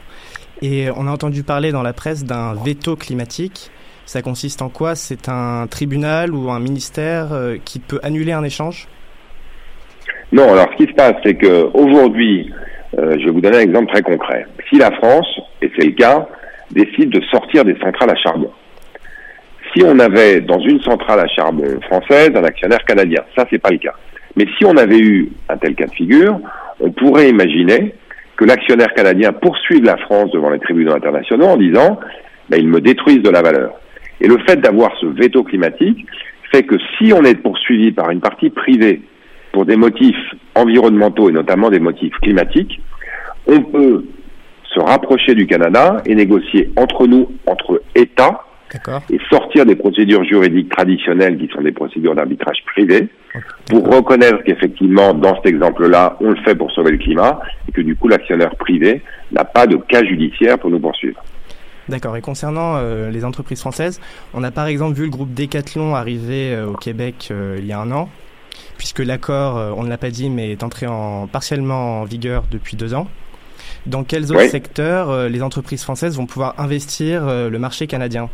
Et 0.61 0.89
on 0.97 1.07
a 1.07 1.11
entendu 1.11 1.45
parler 1.45 1.71
dans 1.71 1.83
la 1.83 1.93
presse 1.93 2.25
d'un 2.25 2.55
veto 2.55 2.97
climatique. 2.97 3.71
Ça 4.07 4.23
consiste 4.23 4.63
en 4.63 4.69
quoi? 4.69 4.95
C'est 4.95 5.29
un 5.29 5.67
tribunal 5.69 6.35
ou 6.35 6.51
un 6.51 6.61
ministère 6.61 7.33
euh, 7.33 7.57
qui 7.65 7.79
peut 7.79 8.01
annuler 8.03 8.33
un 8.33 8.43
échange? 8.43 8.89
Non, 10.33 10.53
alors 10.53 10.69
ce 10.73 10.85
qui 10.85 10.91
se 10.91 10.95
passe, 10.95 11.15
c'est 11.23 11.35
que 11.35 11.69
aujourd'hui, 11.75 12.53
euh, 12.99 13.17
je 13.19 13.27
vais 13.27 13.31
vous 13.31 13.41
donner 13.41 13.59
un 13.59 13.61
exemple 13.61 13.93
très 13.93 14.03
concret. 14.03 14.47
Si 14.69 14.79
la 14.79 14.91
France, 14.93 15.27
et 15.63 15.71
c'est 15.77 15.87
le 15.87 15.93
cas, 15.93 16.27
décide 16.71 17.11
de 17.11 17.21
sortir 17.31 17.65
des 17.65 17.77
centrales 17.79 18.11
à 18.11 18.17
charbon, 18.17 18.51
si 19.75 19.83
on 19.85 19.99
avait 19.99 20.41
dans 20.41 20.61
une 20.61 20.81
centrale 20.81 21.21
à 21.21 21.29
charbon 21.29 21.81
française 21.83 22.31
un 22.35 22.45
actionnaire 22.45 22.85
canadien, 22.85 23.23
ça 23.37 23.47
c'est 23.51 23.59
pas 23.59 23.71
le 23.71 23.79
cas. 23.79 23.95
Mais 24.37 24.47
si 24.57 24.65
on 24.65 24.77
avait 24.77 24.99
eu 24.99 25.31
un 25.49 25.57
tel 25.57 25.75
cas 25.75 25.87
de 25.87 25.93
figure, 25.93 26.39
on 26.81 26.91
pourrait 26.91 27.29
imaginer 27.29 27.95
que 28.39 28.45
l'actionnaire 28.45 28.95
canadien 28.95 29.33
poursuive 29.33 29.85
la 29.85 29.97
France 29.99 30.31
devant 30.31 30.51
les 30.51 30.61
tribunaux 30.61 30.95
internationaux 30.95 31.47
en 31.47 31.57
disant 31.57 31.99
ben, 32.49 32.59
ils 32.59 32.69
me 32.69 32.81
détruisent 32.81 33.23
de 33.23 33.31
la 33.31 33.43
valeur. 33.43 33.73
Et 34.21 34.29
le 34.29 34.39
fait 34.47 34.57
d'avoir 34.57 34.93
ce 35.01 35.07
veto 35.07 35.43
climatique 35.43 36.07
fait 36.53 36.63
que 36.63 36.77
si 36.97 37.13
on 37.13 37.25
est 37.25 37.35
poursuivi 37.35 37.91
par 37.91 38.11
une 38.11 38.21
partie 38.21 38.51
privée 38.51 39.03
pour 39.53 39.67
des 39.67 39.77
motifs 39.77 40.35
environnementaux 40.55 41.29
et 41.29 41.33
notamment 41.33 41.69
des 41.69 41.81
motifs 41.81 42.15
climatiques, 42.23 42.81
on 43.47 43.61
peut 43.61 44.05
se 44.65 44.81
rapprocher 44.81 45.35
du 45.35 45.47
Canada 45.47 45.97
et 46.07 46.15
négocier 46.15 46.71
entre 46.77 47.07
nous, 47.07 47.33
entre 47.47 47.83
États, 47.97 48.45
et 49.11 49.19
sortir 49.31 49.67
des 49.67 49.77
procédures 49.77 50.25
juridiques 50.25 50.71
traditionnelles 50.71 51.39
qui 51.39 51.49
sont 51.49 51.63
des 51.63 51.73
procédures 51.73 52.15
d'arbitrage 52.15 52.59
privé 52.67 53.09
pour 53.67 53.87
reconnaître 53.95 54.43
qu'effectivement, 54.45 55.15
dans 55.15 55.35
cet 55.37 55.47
exemple-là, 55.47 56.17
on 56.21 56.31
le 56.31 56.37
fait 56.45 56.55
pour 56.55 56.71
sauver 56.71 56.93
le 56.93 56.99
climat 56.99 57.41
et 57.69 57.73
que 57.73 57.81
du 57.81 57.97
coup, 57.97 58.09
l'actionnaire 58.09 58.55
privé 58.57 59.03
n'a 59.33 59.45
pas 59.45 59.67
de 59.67 59.77
cas 59.77 60.05
judiciaire 60.05 60.59
pour 60.59 60.71
nous 60.71 60.81
poursuivre. 60.81 61.23
D'accord. 61.89 62.17
Et 62.17 62.21
concernant 62.21 62.77
euh, 62.77 63.11
les 63.11 63.25
entreprises 63.25 63.61
françaises, 63.61 64.01
on 64.35 64.45
a 64.45 64.51
par 64.51 64.67
exemple 64.67 64.95
vu 64.95 65.05
le 65.05 65.11
groupe 65.11 65.33
Decathlon 65.33 65.95
arriver 65.95 66.53
euh, 66.55 66.67
au 66.67 66.75
Québec 66.75 67.29
euh, 67.31 67.57
il 67.59 67.67
y 67.67 67.73
a 67.73 67.81
un 67.81 67.91
an, 67.93 68.11
puisque 68.77 68.99
l'accord, 68.99 69.77
on 69.77 69.83
ne 69.83 69.89
l'a 69.89 69.99
pas 69.99 70.11
dit, 70.11 70.29
mais 70.29 70.53
est 70.53 70.63
entré 70.63 70.87
en, 70.87 71.27
partiellement 71.27 72.03
en 72.03 72.05
vigueur 72.05 72.45
depuis 72.51 72.77
deux 72.77 72.95
ans. 72.95 73.09
Dans 73.87 74.05
quels 74.05 74.25
autres 74.25 74.43
Oui. 74.43 74.49
secteurs 74.49 75.29
les 75.29 75.43
entreprises 75.43 75.83
françaises 75.83 76.17
vont 76.17 76.27
pouvoir 76.27 76.55
investir 76.59 77.27
le 77.27 77.59
marché 77.59 77.87
canadien? 77.87 78.29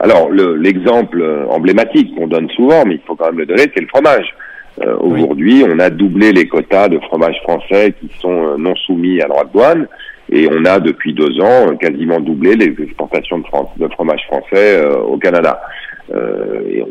Alors, 0.00 0.30
le- 0.30 0.56
l'exemple 0.56 1.20
euh, 1.20 1.46
emblématique 1.48 2.14
qu'on 2.16 2.26
donne 2.26 2.48
souvent, 2.50 2.84
mais 2.86 2.94
il 2.94 3.00
faut 3.06 3.14
quand 3.14 3.26
même 3.26 3.38
le 3.38 3.46
donner, 3.46 3.64
c'est 3.74 3.80
le 3.82 3.86
fromage. 3.88 4.34
Euh, 4.82 4.96
Aujourd'hui, 5.00 5.62
on 5.68 5.78
a 5.78 5.90
doublé 5.90 6.32
les 6.32 6.48
quotas 6.48 6.88
de 6.88 6.98
fromage 7.00 7.36
français 7.42 7.94
qui 8.00 8.08
sont 8.18 8.32
euh, 8.32 8.56
non 8.56 8.74
soumis 8.76 9.20
à 9.20 9.26
droit 9.28 9.44
de 9.44 9.52
douane. 9.52 9.86
Et 10.32 10.48
on 10.50 10.64
a 10.64 10.78
depuis 10.80 11.12
deux 11.12 11.40
ans 11.42 11.76
quasiment 11.76 12.20
doublé 12.20 12.54
les 12.54 12.72
exportations 12.82 13.38
de, 13.38 13.46
France, 13.46 13.68
de 13.76 13.88
fromage 13.88 14.22
français 14.28 14.80
au 15.04 15.16
Canada. 15.18 15.60
et 16.08 16.82
on 16.82 16.88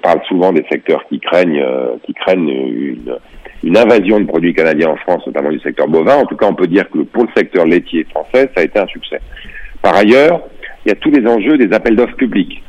parle 0.00 0.20
souvent 0.28 0.52
des 0.52 0.64
secteurs 0.70 1.04
qui 1.08 1.18
craignent, 1.18 1.64
qui 2.06 2.14
craignent 2.14 2.48
une, 2.48 3.16
une 3.64 3.76
invasion 3.76 4.20
de 4.20 4.26
produits 4.26 4.54
canadiens 4.54 4.90
en 4.90 4.96
France, 4.96 5.26
notamment 5.26 5.50
du 5.50 5.58
secteur 5.58 5.88
bovin. 5.88 6.18
En 6.18 6.26
tout 6.26 6.36
cas, 6.36 6.46
on 6.46 6.54
peut 6.54 6.68
dire 6.68 6.88
que 6.88 6.98
pour 7.00 7.24
le 7.24 7.30
secteur 7.36 7.64
laitier 7.66 8.04
français, 8.10 8.48
ça 8.54 8.60
a 8.60 8.62
été 8.62 8.78
un 8.78 8.86
succès. 8.86 9.20
Par 9.82 9.96
ailleurs, 9.96 10.40
il 10.88 10.92
y 10.92 10.96
a 10.96 11.00
tous 11.00 11.10
les 11.10 11.28
enjeux 11.28 11.58
des 11.58 11.74
appels 11.74 11.96
d'offres 11.96 12.16
publics. 12.16 12.62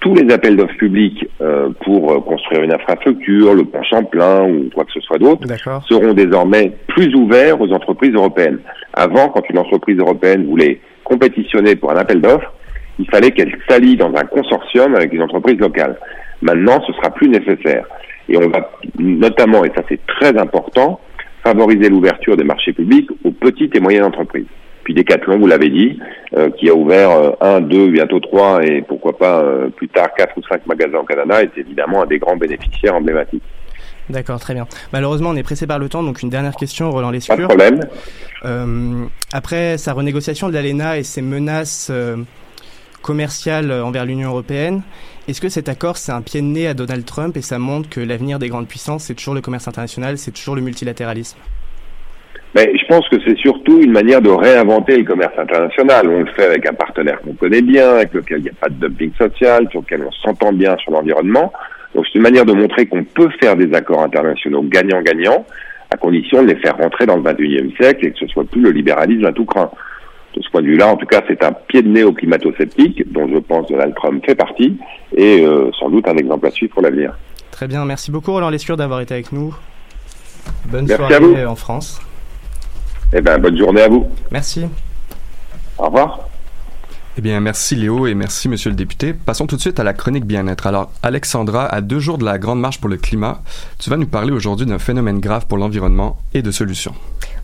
Tous 0.00 0.14
les 0.14 0.32
appels 0.32 0.56
d'offres 0.56 0.78
publics 0.78 1.28
euh, 1.42 1.68
pour 1.84 2.12
euh, 2.12 2.20
construire 2.20 2.62
une 2.62 2.72
infrastructure, 2.72 3.52
le 3.52 3.64
pont 3.64 3.82
Champlain 3.82 4.48
ou 4.48 4.70
quoi 4.74 4.86
que 4.86 4.92
ce 4.92 5.00
soit 5.00 5.18
d'autre, 5.18 5.46
seront 5.86 6.14
désormais 6.14 6.72
plus 6.86 7.14
ouverts 7.14 7.60
aux 7.60 7.70
entreprises 7.70 8.14
européennes. 8.14 8.60
Avant, 8.94 9.28
quand 9.28 9.42
une 9.50 9.58
entreprise 9.58 9.98
européenne 9.98 10.46
voulait 10.46 10.80
compétitionner 11.04 11.76
pour 11.76 11.90
un 11.90 11.96
appel 11.96 12.22
d'offres, 12.22 12.54
il 12.98 13.10
fallait 13.10 13.32
qu'elle 13.32 13.54
s'allie 13.68 13.96
dans 13.96 14.14
un 14.14 14.24
consortium 14.24 14.94
avec 14.94 15.12
une 15.12 15.22
entreprise 15.22 15.58
locale. 15.58 15.98
Maintenant, 16.40 16.80
ce 16.86 16.92
sera 16.94 17.10
plus 17.10 17.28
nécessaire. 17.28 17.84
Et 18.30 18.38
on 18.38 18.48
va 18.48 18.70
notamment, 18.98 19.62
et 19.66 19.70
ça 19.76 19.82
c'est 19.90 20.00
très 20.06 20.38
important, 20.38 21.00
favoriser 21.44 21.90
l'ouverture 21.90 22.34
des 22.34 22.44
marchés 22.44 22.72
publics 22.72 23.10
aux 23.24 23.30
petites 23.30 23.76
et 23.76 23.80
moyennes 23.80 24.04
entreprises. 24.04 24.46
Puis 24.88 24.94
Decathlon, 24.94 25.38
vous 25.38 25.46
l'avez 25.46 25.68
dit, 25.68 25.98
euh, 26.34 26.48
qui 26.48 26.70
a 26.70 26.74
ouvert 26.74 27.10
euh, 27.10 27.32
un, 27.42 27.60
deux, 27.60 27.88
bientôt 27.90 28.20
trois, 28.20 28.64
et 28.64 28.80
pourquoi 28.80 29.18
pas 29.18 29.42
euh, 29.42 29.68
plus 29.68 29.86
tard 29.86 30.08
quatre 30.16 30.34
ou 30.38 30.42
cinq 30.48 30.66
magasins 30.66 30.96
au 30.96 31.04
Canada, 31.04 31.42
est 31.42 31.50
évidemment 31.58 32.04
un 32.04 32.06
des 32.06 32.18
grands 32.18 32.38
bénéficiaires 32.38 32.94
emblématiques. 32.94 33.42
D'accord, 34.08 34.40
très 34.40 34.54
bien. 34.54 34.66
Malheureusement, 34.94 35.28
on 35.28 35.36
est 35.36 35.42
pressé 35.42 35.66
par 35.66 35.78
le 35.78 35.90
temps, 35.90 36.02
donc 36.02 36.22
une 36.22 36.30
dernière 36.30 36.56
question, 36.56 36.90
Roland 36.90 37.10
Lescure. 37.10 37.36
Pas 37.36 37.42
de 37.42 37.46
problème. 37.48 37.80
Euh, 38.46 39.04
après 39.30 39.76
sa 39.76 39.92
renégociation 39.92 40.48
de 40.48 40.54
l'ALENA 40.54 40.96
et 40.96 41.02
ses 41.02 41.20
menaces 41.20 41.92
commerciales 43.02 43.70
envers 43.70 44.06
l'Union 44.06 44.30
européenne, 44.30 44.80
est-ce 45.28 45.42
que 45.42 45.50
cet 45.50 45.68
accord, 45.68 45.98
c'est 45.98 46.12
un 46.12 46.22
pied 46.22 46.40
de 46.40 46.46
nez 46.46 46.66
à 46.66 46.72
Donald 46.72 47.04
Trump 47.04 47.36
et 47.36 47.42
ça 47.42 47.58
montre 47.58 47.90
que 47.90 48.00
l'avenir 48.00 48.38
des 48.38 48.48
grandes 48.48 48.68
puissances, 48.68 49.04
c'est 49.04 49.14
toujours 49.14 49.34
le 49.34 49.42
commerce 49.42 49.68
international, 49.68 50.16
c'est 50.16 50.32
toujours 50.32 50.56
le 50.56 50.62
multilatéralisme? 50.62 51.36
Mais 52.54 52.72
je 52.76 52.86
pense 52.86 53.08
que 53.08 53.16
c'est 53.26 53.36
surtout 53.38 53.80
une 53.80 53.92
manière 53.92 54.22
de 54.22 54.30
réinventer 54.30 54.96
le 54.96 55.04
commerce 55.04 55.38
international. 55.38 56.08
On 56.08 56.20
le 56.20 56.32
fait 56.34 56.46
avec 56.46 56.66
un 56.66 56.72
partenaire 56.72 57.20
qu'on 57.20 57.34
connaît 57.34 57.62
bien, 57.62 57.96
avec 57.96 58.14
lequel 58.14 58.38
il 58.38 58.44
n'y 58.44 58.50
a 58.50 58.54
pas 58.60 58.68
de 58.68 58.74
dumping 58.74 59.12
social, 59.18 59.68
sur 59.70 59.80
lequel 59.80 60.02
on 60.06 60.12
s'entend 60.12 60.52
bien 60.52 60.76
sur 60.78 60.92
l'environnement. 60.92 61.52
Donc 61.94 62.06
c'est 62.06 62.16
une 62.16 62.22
manière 62.22 62.44
de 62.44 62.52
montrer 62.52 62.86
qu'on 62.86 63.04
peut 63.04 63.28
faire 63.40 63.56
des 63.56 63.72
accords 63.74 64.02
internationaux 64.02 64.62
gagnant-gagnant, 64.62 65.44
à 65.90 65.96
condition 65.96 66.42
de 66.42 66.48
les 66.48 66.56
faire 66.56 66.76
rentrer 66.76 67.06
dans 67.06 67.16
le 67.16 67.22
21e 67.22 67.76
siècle 67.76 68.06
et 68.06 68.12
que 68.12 68.18
ce 68.18 68.26
soit 68.26 68.44
plus 68.44 68.60
le 68.60 68.70
libéralisme 68.70 69.26
à 69.26 69.32
tout 69.32 69.44
craint 69.44 69.70
de 70.36 70.42
ce 70.42 70.50
point 70.50 70.60
de 70.60 70.66
vue-là, 70.66 70.88
en 70.88 70.96
tout 70.96 71.06
cas, 71.06 71.22
c'est 71.26 71.42
un 71.42 71.52
pied 71.52 71.82
de 71.82 71.88
nez 71.88 72.04
au 72.04 72.12
climato-sceptique, 72.12 73.10
dont 73.12 73.26
je 73.28 73.38
pense 73.38 73.66
Donald 73.68 73.94
Trump 73.94 74.22
fait 74.24 74.34
partie, 74.34 74.76
et 75.16 75.40
euh, 75.40 75.70
sans 75.78 75.88
doute 75.88 76.06
un 76.06 76.16
exemple 76.16 76.46
à 76.46 76.50
suivre 76.50 76.74
pour 76.74 76.82
l'avenir. 76.82 77.16
Très 77.50 77.66
bien, 77.66 77.84
merci 77.84 78.10
beaucoup 78.10 78.32
Roland 78.32 78.50
Lescure 78.50 78.76
d'avoir 78.76 79.00
été 79.00 79.14
avec 79.14 79.32
nous. 79.32 79.54
Bonne 80.70 80.86
soirée 80.86 81.46
en 81.46 81.56
France. 81.56 82.00
Eh 83.12 83.20
bien, 83.20 83.38
bonne 83.38 83.56
journée 83.56 83.82
à 83.82 83.88
vous. 83.88 84.06
Merci. 84.30 84.66
Au 85.78 85.86
revoir. 85.86 86.28
Eh 87.16 87.20
bien, 87.20 87.40
merci 87.40 87.74
Léo 87.74 88.06
et 88.06 88.14
merci 88.14 88.48
Monsieur 88.48 88.70
le 88.70 88.76
député. 88.76 89.12
Passons 89.12 89.48
tout 89.48 89.56
de 89.56 89.60
suite 89.60 89.80
à 89.80 89.82
la 89.82 89.92
chronique 89.92 90.24
bien-être. 90.24 90.68
Alors, 90.68 90.92
Alexandra, 91.02 91.66
à 91.66 91.80
deux 91.80 91.98
jours 91.98 92.16
de 92.16 92.24
la 92.24 92.38
Grande 92.38 92.60
Marche 92.60 92.78
pour 92.78 92.88
le 92.88 92.96
climat, 92.96 93.40
tu 93.78 93.90
vas 93.90 93.96
nous 93.96 94.06
parler 94.06 94.30
aujourd'hui 94.30 94.66
d'un 94.66 94.78
phénomène 94.78 95.18
grave 95.18 95.46
pour 95.46 95.58
l'environnement 95.58 96.16
et 96.32 96.42
de 96.42 96.50
solutions. 96.52 96.94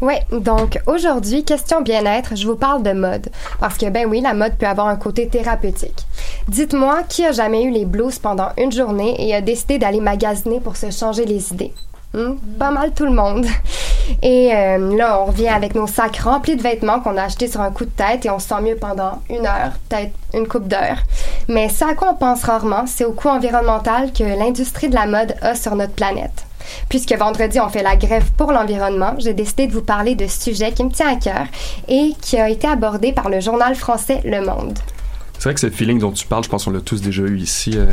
Oui, 0.01 0.15
donc 0.31 0.79
aujourd'hui, 0.87 1.45
question 1.45 1.81
bien-être, 1.81 2.37
je 2.37 2.47
vous 2.47 2.55
parle 2.55 2.83
de 2.85 2.93
mode. 2.93 3.31
Parce 3.59 3.77
que, 3.77 3.89
ben 3.91 4.07
oui, 4.07 4.21
la 4.21 4.35
mode 4.35 4.57
peut 4.59 4.67
avoir 4.67 4.87
un 4.87 4.97
côté 4.97 5.27
thérapeutique. 5.27 6.07
Dites-moi, 6.47 7.03
qui 7.09 7.25
a 7.25 7.33
jamais 7.33 7.65
eu 7.65 7.71
les 7.71 7.85
blues 7.85 8.19
pendant 8.21 8.51
une 8.59 8.71
journée 8.71 9.17
et 9.19 9.35
a 9.35 9.41
décidé 9.41 9.79
d'aller 9.79 10.01
magasiner 10.01 10.61
pour 10.61 10.77
se 10.77 10.91
changer 10.91 11.25
les 11.25 11.53
idées? 11.53 11.73
Hmm? 12.13 12.35
Pas 12.61 12.71
mal 12.71 12.93
tout 12.95 13.07
le 13.07 13.13
monde. 13.13 13.47
Et 14.23 14.53
euh, 14.55 14.97
là, 14.97 15.21
on 15.21 15.27
revient 15.27 15.49
avec 15.49 15.75
nos 15.75 15.87
sacs 15.87 16.19
remplis 16.19 16.57
de 16.57 16.63
vêtements 16.63 17.01
qu'on 17.01 17.17
a 17.17 17.23
achetés 17.23 17.49
sur 17.49 17.61
un 17.61 17.71
coup 17.71 17.85
de 17.85 17.91
tête 17.91 18.25
et 18.27 18.31
on 18.31 18.39
se 18.39 18.49
sent 18.49 18.61
mieux 18.63 18.77
pendant 18.77 19.23
une 19.31 19.47
heure, 19.47 19.73
peut-être 19.89 20.13
une 20.35 20.47
coupe 20.47 20.69
d'heure. 20.69 20.99
Mais 21.49 21.69
ça 21.69 21.89
à 21.91 21.95
quoi 21.95 22.11
on 22.13 22.17
pense 22.17 22.45
rarement, 22.45 22.87
c'est 22.87 23.05
au 23.05 23.13
coût 23.13 23.29
environnemental 23.29 24.13
que 24.13 24.25
l'industrie 24.25 24.89
de 24.89 24.95
la 24.95 25.07
mode 25.07 25.35
a 25.43 25.55
sur 25.55 25.77
notre 25.77 25.93
planète. 25.93 26.47
Puisque 26.89 27.13
vendredi, 27.13 27.61
on 27.61 27.69
fait 27.69 27.83
la 27.83 27.97
grève 27.97 28.31
pour 28.37 28.53
l'environnement, 28.53 29.15
j'ai 29.19 29.35
décidé 29.35 29.67
de 29.67 29.73
vous 29.73 29.83
parler 29.83 30.15
de 30.15 30.27
ce 30.27 30.43
sujet 30.43 30.73
qui 30.73 30.85
me 30.85 30.91
tient 30.91 31.13
à 31.13 31.17
cœur 31.17 31.47
et 31.89 32.15
qui 32.21 32.39
a 32.39 32.49
été 32.49 32.67
abordé 32.67 33.13
par 33.13 33.29
le 33.29 33.41
journal 33.41 33.75
français 33.75 34.21
Le 34.25 34.41
Monde. 34.41 34.79
C'est 35.35 35.45
vrai 35.45 35.55
que 35.55 35.61
ce 35.61 35.69
feeling 35.69 35.99
dont 35.99 36.13
tu 36.13 36.27
parles, 36.27 36.45
je 36.45 36.49
pense 36.49 36.65
qu'on 36.65 36.71
l'a 36.71 36.81
tous 36.81 37.03
déjà 37.03 37.23
eu 37.23 37.37
ici. 37.37 37.73
Euh, 37.75 37.93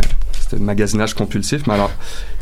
le 0.53 0.59
magasinage 0.59 1.13
compulsif. 1.13 1.65
Mais 1.67 1.73
alors, 1.73 1.91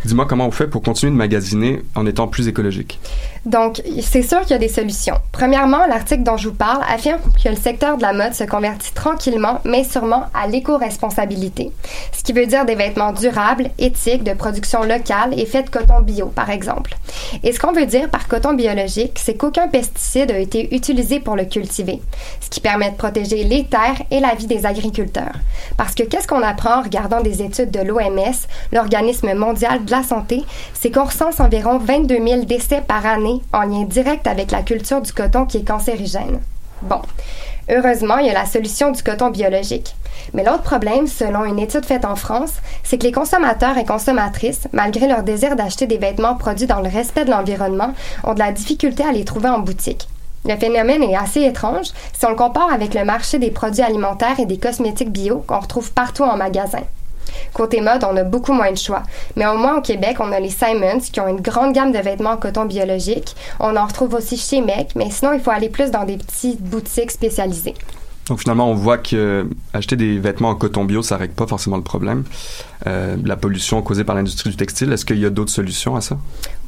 dis-moi 0.05 0.25
comment 0.25 0.47
on 0.47 0.51
fait 0.51 0.67
pour 0.67 0.81
continuer 0.81 1.11
de 1.11 1.17
magasiner 1.17 1.81
en 1.95 2.05
étant 2.05 2.27
plus 2.27 2.47
écologique. 2.47 2.99
Donc, 3.45 3.81
c'est 4.01 4.21
sûr 4.21 4.41
qu'il 4.41 4.51
y 4.51 4.53
a 4.53 4.59
des 4.59 4.67
solutions. 4.67 5.15
Premièrement, 5.31 5.85
l'article 5.87 6.23
dont 6.23 6.37
je 6.37 6.49
vous 6.49 6.55
parle 6.55 6.83
affirme 6.87 7.19
que 7.41 7.49
le 7.49 7.55
secteur 7.55 7.97
de 7.97 8.01
la 8.01 8.13
mode 8.13 8.33
se 8.33 8.43
convertit 8.43 8.93
tranquillement, 8.93 9.61
mais 9.63 9.83
sûrement 9.83 10.25
à 10.33 10.47
l'éco-responsabilité. 10.47 11.71
Ce 12.11 12.23
qui 12.23 12.33
veut 12.33 12.45
dire 12.45 12.65
des 12.65 12.75
vêtements 12.75 13.13
durables, 13.13 13.69
éthiques, 13.77 14.23
de 14.23 14.33
production 14.33 14.83
locale 14.83 15.39
et 15.39 15.45
faits 15.45 15.67
de 15.67 15.71
coton 15.71 16.01
bio, 16.01 16.27
par 16.27 16.49
exemple. 16.49 16.95
Et 17.43 17.53
ce 17.53 17.59
qu'on 17.59 17.71
veut 17.71 17.85
dire 17.85 18.09
par 18.09 18.27
coton 18.27 18.53
biologique, 18.53 19.17
c'est 19.17 19.35
qu'aucun 19.35 19.67
pesticide 19.67 20.31
a 20.31 20.37
été 20.37 20.75
utilisé 20.75 21.19
pour 21.19 21.35
le 21.35 21.45
cultiver, 21.45 22.01
ce 22.41 22.49
qui 22.49 22.59
permet 22.59 22.91
de 22.91 22.97
protéger 22.97 23.43
les 23.45 23.65
terres 23.65 24.01
et 24.11 24.19
la 24.19 24.35
vie 24.35 24.47
des 24.47 24.65
agriculteurs. 24.65 25.35
Parce 25.77 25.95
que 25.95 26.03
qu'est-ce 26.03 26.27
qu'on 26.27 26.43
apprend 26.43 26.79
en 26.79 26.83
regardant 26.83 27.21
des 27.21 27.41
études 27.41 27.71
de 27.71 27.79
l'OMS, 27.79 28.47
l'Organisme 28.71 29.33
mondial 29.33 29.85
de 29.89 29.95
la 29.95 30.03
santé, 30.03 30.43
c'est 30.73 30.91
qu'on 30.91 31.05
recense 31.05 31.39
environ 31.39 31.77
22 31.79 32.25
000 32.25 32.43
décès 32.45 32.81
par 32.81 33.05
année 33.05 33.41
en 33.51 33.63
lien 33.63 33.83
direct 33.83 34.27
avec 34.27 34.51
la 34.51 34.61
culture 34.61 35.01
du 35.01 35.11
coton 35.11 35.45
qui 35.45 35.57
est 35.57 35.67
cancérigène. 35.67 36.39
Bon, 36.83 37.01
heureusement, 37.69 38.17
il 38.17 38.27
y 38.27 38.29
a 38.29 38.33
la 38.33 38.45
solution 38.45 38.91
du 38.91 39.03
coton 39.03 39.29
biologique. 39.29 39.95
Mais 40.33 40.43
l'autre 40.43 40.61
problème, 40.61 41.07
selon 41.07 41.43
une 41.43 41.59
étude 41.59 41.85
faite 41.85 42.05
en 42.05 42.15
France, 42.15 42.53
c'est 42.83 42.97
que 42.97 43.03
les 43.03 43.11
consommateurs 43.11 43.77
et 43.77 43.85
consommatrices, 43.85 44.67
malgré 44.71 45.07
leur 45.07 45.23
désir 45.23 45.55
d'acheter 45.55 45.87
des 45.87 45.97
vêtements 45.97 46.35
produits 46.35 46.67
dans 46.67 46.81
le 46.81 46.89
respect 46.89 47.25
de 47.25 47.31
l'environnement, 47.31 47.93
ont 48.23 48.33
de 48.33 48.39
la 48.39 48.51
difficulté 48.51 49.03
à 49.03 49.11
les 49.11 49.25
trouver 49.25 49.49
en 49.49 49.59
boutique. 49.59 50.07
Le 50.45 50.55
phénomène 50.55 51.03
est 51.03 51.17
assez 51.17 51.41
étrange 51.41 51.87
si 52.17 52.25
on 52.25 52.29
le 52.29 52.35
compare 52.35 52.71
avec 52.71 52.93
le 52.93 53.03
marché 53.03 53.39
des 53.39 53.51
produits 53.51 53.83
alimentaires 53.83 54.39
et 54.39 54.45
des 54.45 54.57
cosmétiques 54.57 55.11
bio 55.11 55.43
qu'on 55.45 55.59
retrouve 55.59 55.91
partout 55.91 56.23
en 56.23 56.37
magasin. 56.37 56.83
Côté 57.53 57.81
mode, 57.81 58.03
on 58.03 58.15
a 58.17 58.23
beaucoup 58.23 58.53
moins 58.53 58.71
de 58.71 58.77
choix. 58.77 59.03
Mais 59.35 59.47
au 59.47 59.57
moins 59.57 59.77
au 59.77 59.81
Québec, 59.81 60.17
on 60.19 60.31
a 60.31 60.39
les 60.39 60.49
Simons 60.49 60.99
qui 61.11 61.19
ont 61.19 61.27
une 61.27 61.41
grande 61.41 61.73
gamme 61.73 61.91
de 61.91 61.99
vêtements 61.99 62.31
en 62.31 62.37
coton 62.37 62.65
biologique. 62.65 63.35
On 63.59 63.75
en 63.75 63.85
retrouve 63.85 64.13
aussi 64.13 64.37
chez 64.37 64.61
Mec, 64.61 64.89
mais 64.95 65.09
sinon, 65.09 65.33
il 65.33 65.39
faut 65.39 65.51
aller 65.51 65.69
plus 65.69 65.91
dans 65.91 66.05
des 66.05 66.17
petites 66.17 66.61
boutiques 66.61 67.11
spécialisées. 67.11 67.75
Donc 68.27 68.41
finalement, 68.41 68.69
on 68.69 68.75
voit 68.75 68.99
que 68.99 69.47
acheter 69.73 69.95
des 69.95 70.19
vêtements 70.19 70.49
en 70.49 70.55
coton 70.55 70.85
bio, 70.85 71.01
ça 71.01 71.17
règle 71.17 71.33
pas 71.33 71.47
forcément 71.47 71.77
le 71.77 71.83
problème. 71.83 72.23
Euh, 72.87 73.17
la 73.25 73.35
pollution 73.35 73.81
causée 73.81 74.03
par 74.03 74.15
l'industrie 74.15 74.49
du 74.49 74.55
textile, 74.55 74.93
est-ce 74.93 75.05
qu'il 75.05 75.19
y 75.19 75.25
a 75.25 75.29
d'autres 75.29 75.51
solutions 75.51 75.95
à 75.95 76.01
ça? 76.01 76.17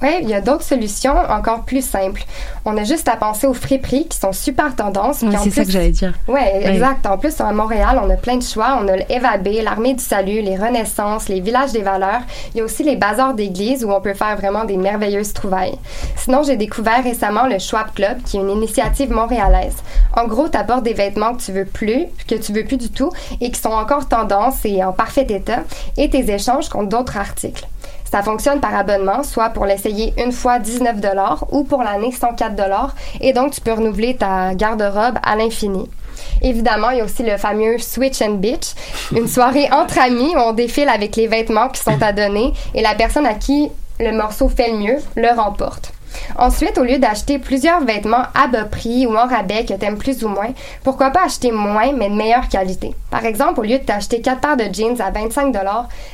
Oui, 0.02 0.10
il 0.22 0.30
y 0.30 0.34
a 0.34 0.42
d'autres 0.42 0.64
solutions 0.64 1.16
encore 1.30 1.64
plus 1.64 1.86
simples. 1.86 2.26
On 2.66 2.76
a 2.76 2.84
juste 2.84 3.08
à 3.08 3.16
penser 3.16 3.48
aux 3.48 3.54
friperies 3.54 4.08
qui 4.08 4.18
sont 4.18 4.34
super 4.34 4.76
tendances. 4.76 5.24
c'est 5.44 5.52
ça 5.52 5.64
que 5.64 5.72
j'allais 5.72 5.92
dire. 5.92 6.14
Oui, 6.28 6.42
exact. 6.64 7.06
En 7.06 7.18
plus, 7.18 7.40
à 7.40 7.52
Montréal, 7.54 8.02
on 8.04 8.10
a 8.10 8.16
plein 8.16 8.38
de 8.38 8.44
choix. 8.44 8.80
On 8.82 8.88
a 8.88 8.98
le 8.98 9.04
Evabé, 9.10 9.62
l'Armée 9.62 9.94
du 9.94 10.04
Salut, 10.04 10.42
les 10.42 10.58
Renaissances, 10.58 11.30
les 11.30 11.40
Villages 11.40 11.72
des 11.72 11.84
Valeurs. 11.84 12.22
Il 12.54 12.58
y 12.58 12.62
a 12.62 12.66
aussi 12.66 12.84
les 12.84 12.96
bazars 12.96 13.34
d'église 13.34 13.86
où 13.86 13.92
on 13.92 14.02
peut 14.02 14.16
faire 14.16 14.36
vraiment 14.36 14.66
des 14.66 14.78
merveilleuses 14.78 15.34
trouvailles. 15.34 15.78
Sinon, 16.18 16.44
j'ai 16.44 16.58
découvert 16.58 17.04
récemment 17.04 17.48
le 17.48 17.60
Schwab 17.60 17.94
Club, 17.94 18.22
qui 18.26 18.38
est 18.38 18.42
une 18.42 18.50
initiative 18.50 19.12
montréalaise. 19.12 19.76
En 20.18 20.28
gros, 20.28 20.50
tu 20.50 20.58
apportes 20.58 20.84
des 20.84 20.94
vêtements 20.94 21.36
que 21.36 21.42
tu 21.42 21.52
veux 21.52 21.66
plus, 21.66 22.08
que 22.28 22.36
tu 22.36 22.52
veux 22.52 22.66
plus 22.66 22.78
du 22.78 22.90
tout 22.90 23.12
et 23.40 23.52
qui 23.52 23.62
sont 23.62 23.70
encore 23.70 24.08
tendance 24.08 24.66
et 24.66 24.84
en 24.84 24.92
parfait 24.94 25.28
état 25.30 25.64
et 26.01 26.01
tes 26.10 26.32
échanges 26.32 26.70
contre 26.70 26.90
d'autres 26.90 27.18
articles. 27.18 27.68
Ça 28.12 28.22
fonctionne 28.24 28.60
par 28.60 28.76
abonnement, 28.76 29.24
soit 29.24 29.50
pour 29.52 29.66
l'essayer 29.66 30.14
une 30.18 30.34
fois 30.34 30.60
19 30.60 31.00
dollars 31.00 31.46
ou 31.52 31.64
pour 31.64 31.82
l'année 31.82 32.12
104 32.12 32.56
dollars 32.56 32.94
et 33.22 33.32
donc 33.32 33.54
tu 33.54 33.62
peux 33.62 33.72
renouveler 33.72 34.18
ta 34.18 34.54
garde-robe 34.54 35.18
à 35.24 35.36
l'infini. 35.38 35.90
Évidemment, 36.42 36.90
il 36.90 36.98
y 36.98 37.02
a 37.02 37.06
aussi 37.06 37.24
le 37.24 37.38
fameux 37.38 37.78
Switch 37.78 38.22
and 38.22 38.36
Bitch, 38.36 38.74
une 39.14 39.28
soirée 39.30 39.70
entre 39.72 40.00
amis 40.00 40.36
où 40.36 40.40
on 40.40 40.52
défile 40.52 40.90
avec 40.90 41.16
les 41.16 41.28
vêtements 41.28 41.70
qui 41.70 41.82
sont 41.82 42.02
à 42.02 42.12
donner 42.12 42.54
et 42.74 42.82
la 42.82 42.96
personne 42.96 43.26
à 43.26 43.36
qui 43.36 43.70
le 44.00 44.12
morceau 44.12 44.50
fait 44.50 44.72
le 44.72 44.78
mieux 44.78 44.98
le 45.16 45.30
remporte. 45.30 45.94
Ensuite, 46.38 46.78
au 46.78 46.84
lieu 46.84 46.98
d'acheter 46.98 47.40
plusieurs 47.40 47.82
vêtements 47.82 48.26
à 48.34 48.48
bas 48.48 48.66
prix 48.66 49.06
ou 49.06 49.16
en 49.16 49.28
rabais 49.28 49.66
que 49.66 49.74
t'aimes 49.74 49.98
plus 49.98 50.24
ou 50.24 50.30
moins, 50.30 50.54
pourquoi 50.84 51.12
pas 51.12 51.26
acheter 51.26 51.52
moins 51.52 51.92
mais 51.94 52.10
de 52.10 52.16
meilleure 52.16 52.48
qualité? 52.48 52.96
Par 53.10 53.26
exemple, 53.26 53.60
au 53.60 53.64
lieu 53.64 53.80
de 53.80 53.84
t'acheter 53.84 54.22
quatre 54.22 54.42
paires 54.42 54.58
de 54.58 54.74
jeans 54.74 55.00
à 55.02 55.12
25 55.12 55.56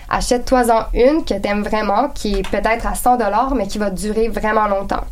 achète-toi-en 0.10 0.86
une 0.94 1.24
que 1.24 1.34
t'aimes 1.36 1.64
vraiment, 1.64 2.10
qui 2.10 2.40
est 2.40 2.50
peut-être 2.50 2.88
à 2.88 2.96
100 2.96 3.18
mais 3.56 3.68
qui 3.68 3.78
va 3.78 3.90
durer 3.90 4.28
vraiment 4.30 4.68
longtemps. 4.68 5.04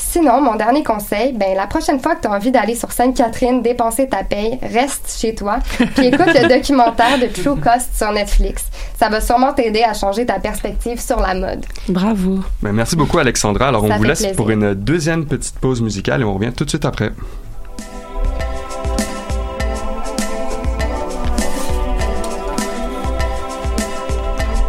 Sinon, 0.00 0.40
mon 0.40 0.54
dernier 0.54 0.82
conseil, 0.82 1.32
ben 1.32 1.54
la 1.56 1.66
prochaine 1.66 2.00
fois 2.00 2.14
que 2.14 2.22
tu 2.22 2.28
as 2.28 2.30
envie 2.30 2.50
d'aller 2.50 2.74
sur 2.74 2.90
Sainte-Catherine 2.92 3.62
dépenser 3.62 4.08
ta 4.08 4.22
paye, 4.24 4.58
reste 4.62 5.18
chez 5.20 5.34
toi 5.34 5.58
puis 5.94 6.06
écoute 6.06 6.26
le 6.26 6.48
documentaire 6.56 7.18
de 7.18 7.26
True 7.26 7.60
Cost 7.60 7.90
sur 7.96 8.10
Netflix. 8.12 8.64
Ça 8.98 9.08
va 9.08 9.20
sûrement 9.20 9.52
t'aider 9.52 9.82
à 9.82 9.92
changer 9.94 10.24
ta 10.24 10.38
perspective 10.38 11.00
sur 11.00 11.20
la 11.20 11.34
mode. 11.34 11.66
Bravo. 11.88 12.40
Ben, 12.62 12.72
merci 12.72 12.96
beaucoup, 12.96 13.18
Alexandra. 13.18 13.68
Alors, 13.68 13.86
Ça 13.86 13.94
on 13.94 13.96
vous 13.98 14.04
laisse 14.04 14.20
plaisir. 14.20 14.36
pour 14.36 14.50
une 14.50 14.72
deuxième 14.74 15.26
petite 15.26 15.58
pause 15.58 15.82
musicale 15.82 16.22
et 16.22 16.24
on 16.24 16.34
revient 16.34 16.52
tout 16.56 16.64
de 16.64 16.70
suite 16.70 16.84
après. 16.84 17.10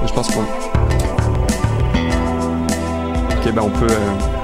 Je 0.06 0.14
pense 0.14 0.28
qu'on. 0.34 0.42
Ok, 3.38 3.54
ben 3.54 3.62
on 3.62 3.70
peut. 3.70 3.88
euh, 3.90 4.39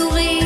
sourire, 0.00 0.39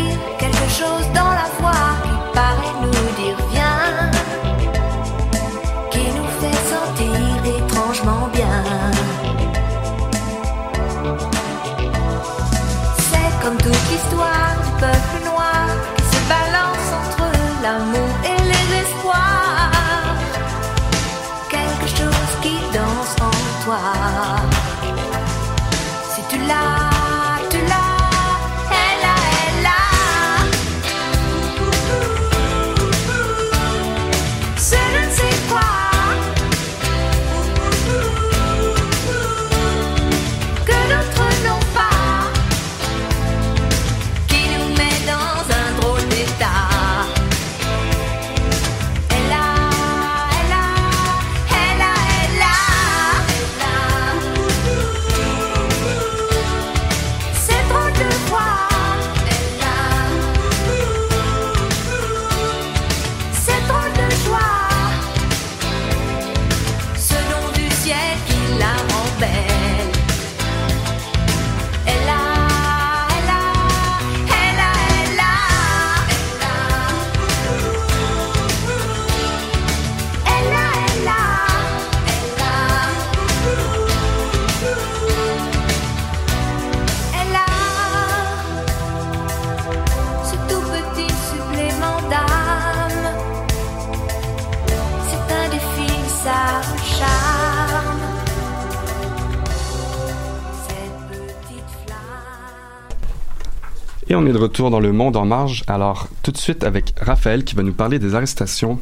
On 104.16 104.27
est 104.27 104.33
de 104.33 104.38
retour 104.38 104.70
dans 104.70 104.79
le 104.79 104.92
monde 104.92 105.16
en 105.16 105.24
marge. 105.24 105.64
Alors, 105.66 106.09
tout 106.22 106.31
de 106.31 106.37
suite 106.37 106.62
avec 106.62 106.94
Raphaël 107.00 107.42
qui 107.42 107.57
va 107.57 107.62
nous 107.62 107.72
parler 107.72 107.98
des 107.98 108.14
arrestations 108.14 108.79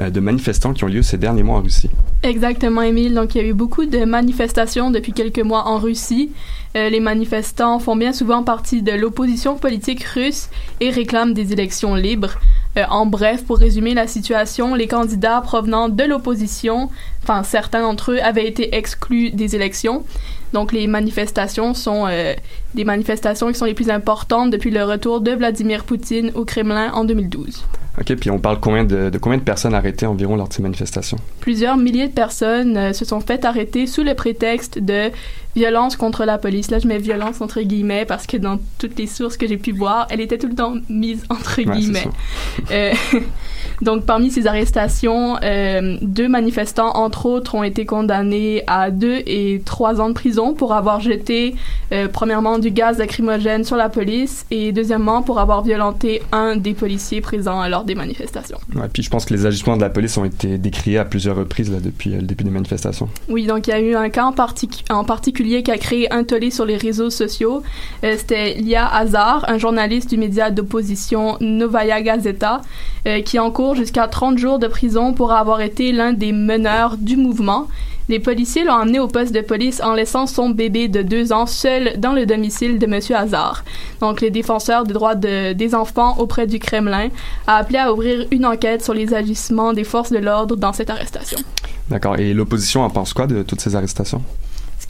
euh, 0.00 0.08
de 0.08 0.20
manifestants 0.20 0.72
qui 0.72 0.84
ont 0.84 0.88
lieu 0.88 1.02
ces 1.02 1.18
derniers 1.18 1.42
mois 1.42 1.58
en 1.58 1.62
Russie. 1.62 1.90
Exactement, 2.22 2.80
Émile. 2.80 3.14
Donc, 3.14 3.34
il 3.34 3.42
y 3.42 3.44
a 3.44 3.46
eu 3.46 3.52
beaucoup 3.52 3.84
de 3.84 4.04
manifestations 4.04 4.90
depuis 4.90 5.12
quelques 5.12 5.40
mois 5.40 5.68
en 5.68 5.78
Russie. 5.78 6.32
Euh, 6.76 6.88
les 6.88 7.00
manifestants 7.00 7.78
font 7.78 7.96
bien 7.96 8.12
souvent 8.12 8.42
partie 8.42 8.82
de 8.82 8.92
l'opposition 8.92 9.56
politique 9.56 10.02
russe 10.04 10.48
et 10.80 10.90
réclament 10.90 11.34
des 11.34 11.52
élections 11.52 11.94
libres. 11.94 12.38
Euh, 12.80 12.84
en 12.88 13.06
bref, 13.06 13.44
pour 13.44 13.58
résumer 13.58 13.94
la 13.94 14.06
situation, 14.06 14.74
les 14.74 14.86
candidats 14.86 15.40
provenant 15.40 15.88
de 15.88 16.04
l'opposition, 16.04 16.90
enfin 17.22 17.42
certains 17.42 17.82
d'entre 17.82 18.12
eux, 18.12 18.18
avaient 18.22 18.46
été 18.46 18.74
exclus 18.74 19.30
des 19.30 19.56
élections. 19.56 20.04
Donc, 20.52 20.72
les 20.72 20.86
manifestations 20.86 21.74
sont 21.74 22.06
euh, 22.08 22.34
des 22.74 22.84
manifestations 22.84 23.48
qui 23.48 23.54
sont 23.54 23.66
les 23.66 23.74
plus 23.74 23.90
importantes 23.90 24.50
depuis 24.50 24.70
le 24.70 24.84
retour 24.84 25.20
de 25.20 25.32
Vladimir 25.32 25.84
Poutine 25.84 26.32
au 26.34 26.44
Kremlin 26.44 26.92
en 26.92 27.04
2012. 27.04 27.64
OK, 28.00 28.14
puis 28.16 28.30
on 28.30 28.38
parle 28.38 28.60
combien 28.60 28.84
de, 28.84 29.10
de 29.10 29.18
combien 29.18 29.38
de 29.38 29.42
personnes 29.42 29.74
arrêtées 29.74 30.06
environ 30.06 30.36
lors 30.36 30.48
de 30.48 30.54
ces 30.54 30.62
manifestations? 30.62 31.18
Plusieurs 31.40 31.76
milliers 31.76 32.08
de 32.08 32.12
personnes 32.12 32.76
euh, 32.76 32.92
se 32.94 33.04
sont 33.04 33.20
faites 33.20 33.44
arrêter 33.44 33.86
sous 33.86 34.02
le 34.02 34.14
prétexte 34.14 34.78
de 34.78 35.10
violence 35.54 35.96
contre 35.96 36.24
la 36.24 36.38
police. 36.38 36.70
Là, 36.70 36.78
je 36.78 36.88
mets 36.88 36.98
violence 36.98 37.40
entre 37.42 37.60
guillemets 37.60 38.06
parce 38.06 38.26
que 38.26 38.38
dans 38.38 38.58
toutes 38.78 38.98
les 38.98 39.06
sources 39.06 39.36
que 39.36 39.46
j'ai 39.46 39.58
pu 39.58 39.72
voir, 39.72 40.06
elle 40.08 40.20
était 40.20 40.38
tout 40.38 40.48
le 40.48 40.54
temps 40.54 40.74
mise 40.88 41.24
entre 41.28 41.60
guillemets. 41.60 42.08
Donc, 43.82 44.04
parmi 44.04 44.30
ces 44.30 44.46
arrestations, 44.46 45.36
euh, 45.42 45.96
deux 46.02 46.28
manifestants, 46.28 46.92
entre 46.96 47.26
autres, 47.26 47.54
ont 47.54 47.62
été 47.62 47.86
condamnés 47.86 48.62
à 48.66 48.90
deux 48.90 49.22
et 49.26 49.62
trois 49.64 50.00
ans 50.00 50.08
de 50.08 50.14
prison 50.14 50.52
pour 50.54 50.74
avoir 50.74 51.00
jeté, 51.00 51.54
euh, 51.92 52.06
premièrement, 52.12 52.58
du 52.58 52.70
gaz 52.70 52.98
lacrymogène 52.98 53.64
sur 53.64 53.76
la 53.76 53.88
police 53.88 54.44
et 54.50 54.72
deuxièmement, 54.72 55.22
pour 55.22 55.38
avoir 55.38 55.62
violenté 55.62 56.20
un 56.32 56.56
des 56.56 56.74
policiers 56.74 57.20
présents 57.20 57.66
lors 57.68 57.84
des 57.84 57.94
manifestations. 57.94 58.58
Ouais, 58.74 58.88
puis 58.92 59.02
je 59.02 59.10
pense 59.10 59.24
que 59.24 59.32
les 59.34 59.46
agissements 59.46 59.76
de 59.76 59.82
la 59.82 59.90
police 59.90 60.16
ont 60.18 60.24
été 60.24 60.58
décriés 60.58 60.98
à 60.98 61.04
plusieurs 61.04 61.36
reprises 61.36 61.70
là, 61.72 61.78
depuis 61.80 62.12
euh, 62.12 62.16
le 62.16 62.26
début 62.26 62.44
des 62.44 62.50
manifestations. 62.50 63.08
Oui, 63.28 63.46
donc 63.46 63.66
il 63.66 63.70
y 63.70 63.72
a 63.74 63.80
eu 63.80 63.94
un 63.94 64.10
cas 64.10 64.24
en, 64.24 64.32
particu- 64.32 64.84
en 64.90 65.04
particulier 65.04 65.62
qui 65.62 65.70
a 65.70 65.78
créé 65.78 66.12
un 66.12 66.24
tollé 66.24 66.50
sur 66.50 66.66
les 66.66 66.76
réseaux 66.76 67.10
sociaux. 67.10 67.62
Euh, 68.04 68.14
C'était 68.18 68.54
Lia 68.54 68.86
Hazar, 68.86 69.44
un 69.48 69.58
journaliste 69.58 70.10
du 70.10 70.18
média 70.18 70.50
d'opposition 70.50 71.36
Novaya 71.40 72.02
Gazeta, 72.02 72.60
qui 73.24 73.38
jusqu'à 73.74 74.06
30 74.08 74.38
jours 74.38 74.58
de 74.58 74.66
prison 74.66 75.12
pour 75.14 75.32
avoir 75.32 75.60
été 75.60 75.92
l'un 75.92 76.12
des 76.12 76.32
meneurs 76.32 76.96
du 76.96 77.16
mouvement. 77.16 77.68
Les 78.08 78.18
policiers 78.18 78.64
l'ont 78.64 78.72
emmené 78.74 78.98
au 78.98 79.06
poste 79.06 79.32
de 79.32 79.40
police 79.40 79.80
en 79.80 79.92
laissant 79.94 80.26
son 80.26 80.50
bébé 80.50 80.88
de 80.88 81.02
deux 81.02 81.32
ans 81.32 81.46
seul 81.46 81.92
dans 81.98 82.12
le 82.12 82.26
domicile 82.26 82.78
de 82.80 82.86
Monsieur 82.86 83.14
Hazar. 83.14 83.62
Donc, 84.00 84.20
les 84.20 84.30
défenseurs 84.30 84.82
des 84.84 84.92
droits 84.94 85.14
de- 85.14 85.52
des 85.52 85.76
enfants 85.76 86.16
auprès 86.18 86.48
du 86.48 86.58
Kremlin 86.58 87.08
a 87.46 87.56
appelé 87.58 87.78
à 87.78 87.92
ouvrir 87.92 88.26
une 88.32 88.44
enquête 88.46 88.82
sur 88.82 88.94
les 88.94 89.14
agissements 89.14 89.72
des 89.72 89.84
forces 89.84 90.10
de 90.10 90.18
l'ordre 90.18 90.56
dans 90.56 90.72
cette 90.72 90.90
arrestation. 90.90 91.38
D'accord. 91.88 92.18
Et 92.18 92.34
l'opposition 92.34 92.82
en 92.82 92.90
pense 92.90 93.12
quoi 93.12 93.28
de 93.28 93.42
toutes 93.44 93.60
ces 93.60 93.76
arrestations? 93.76 94.22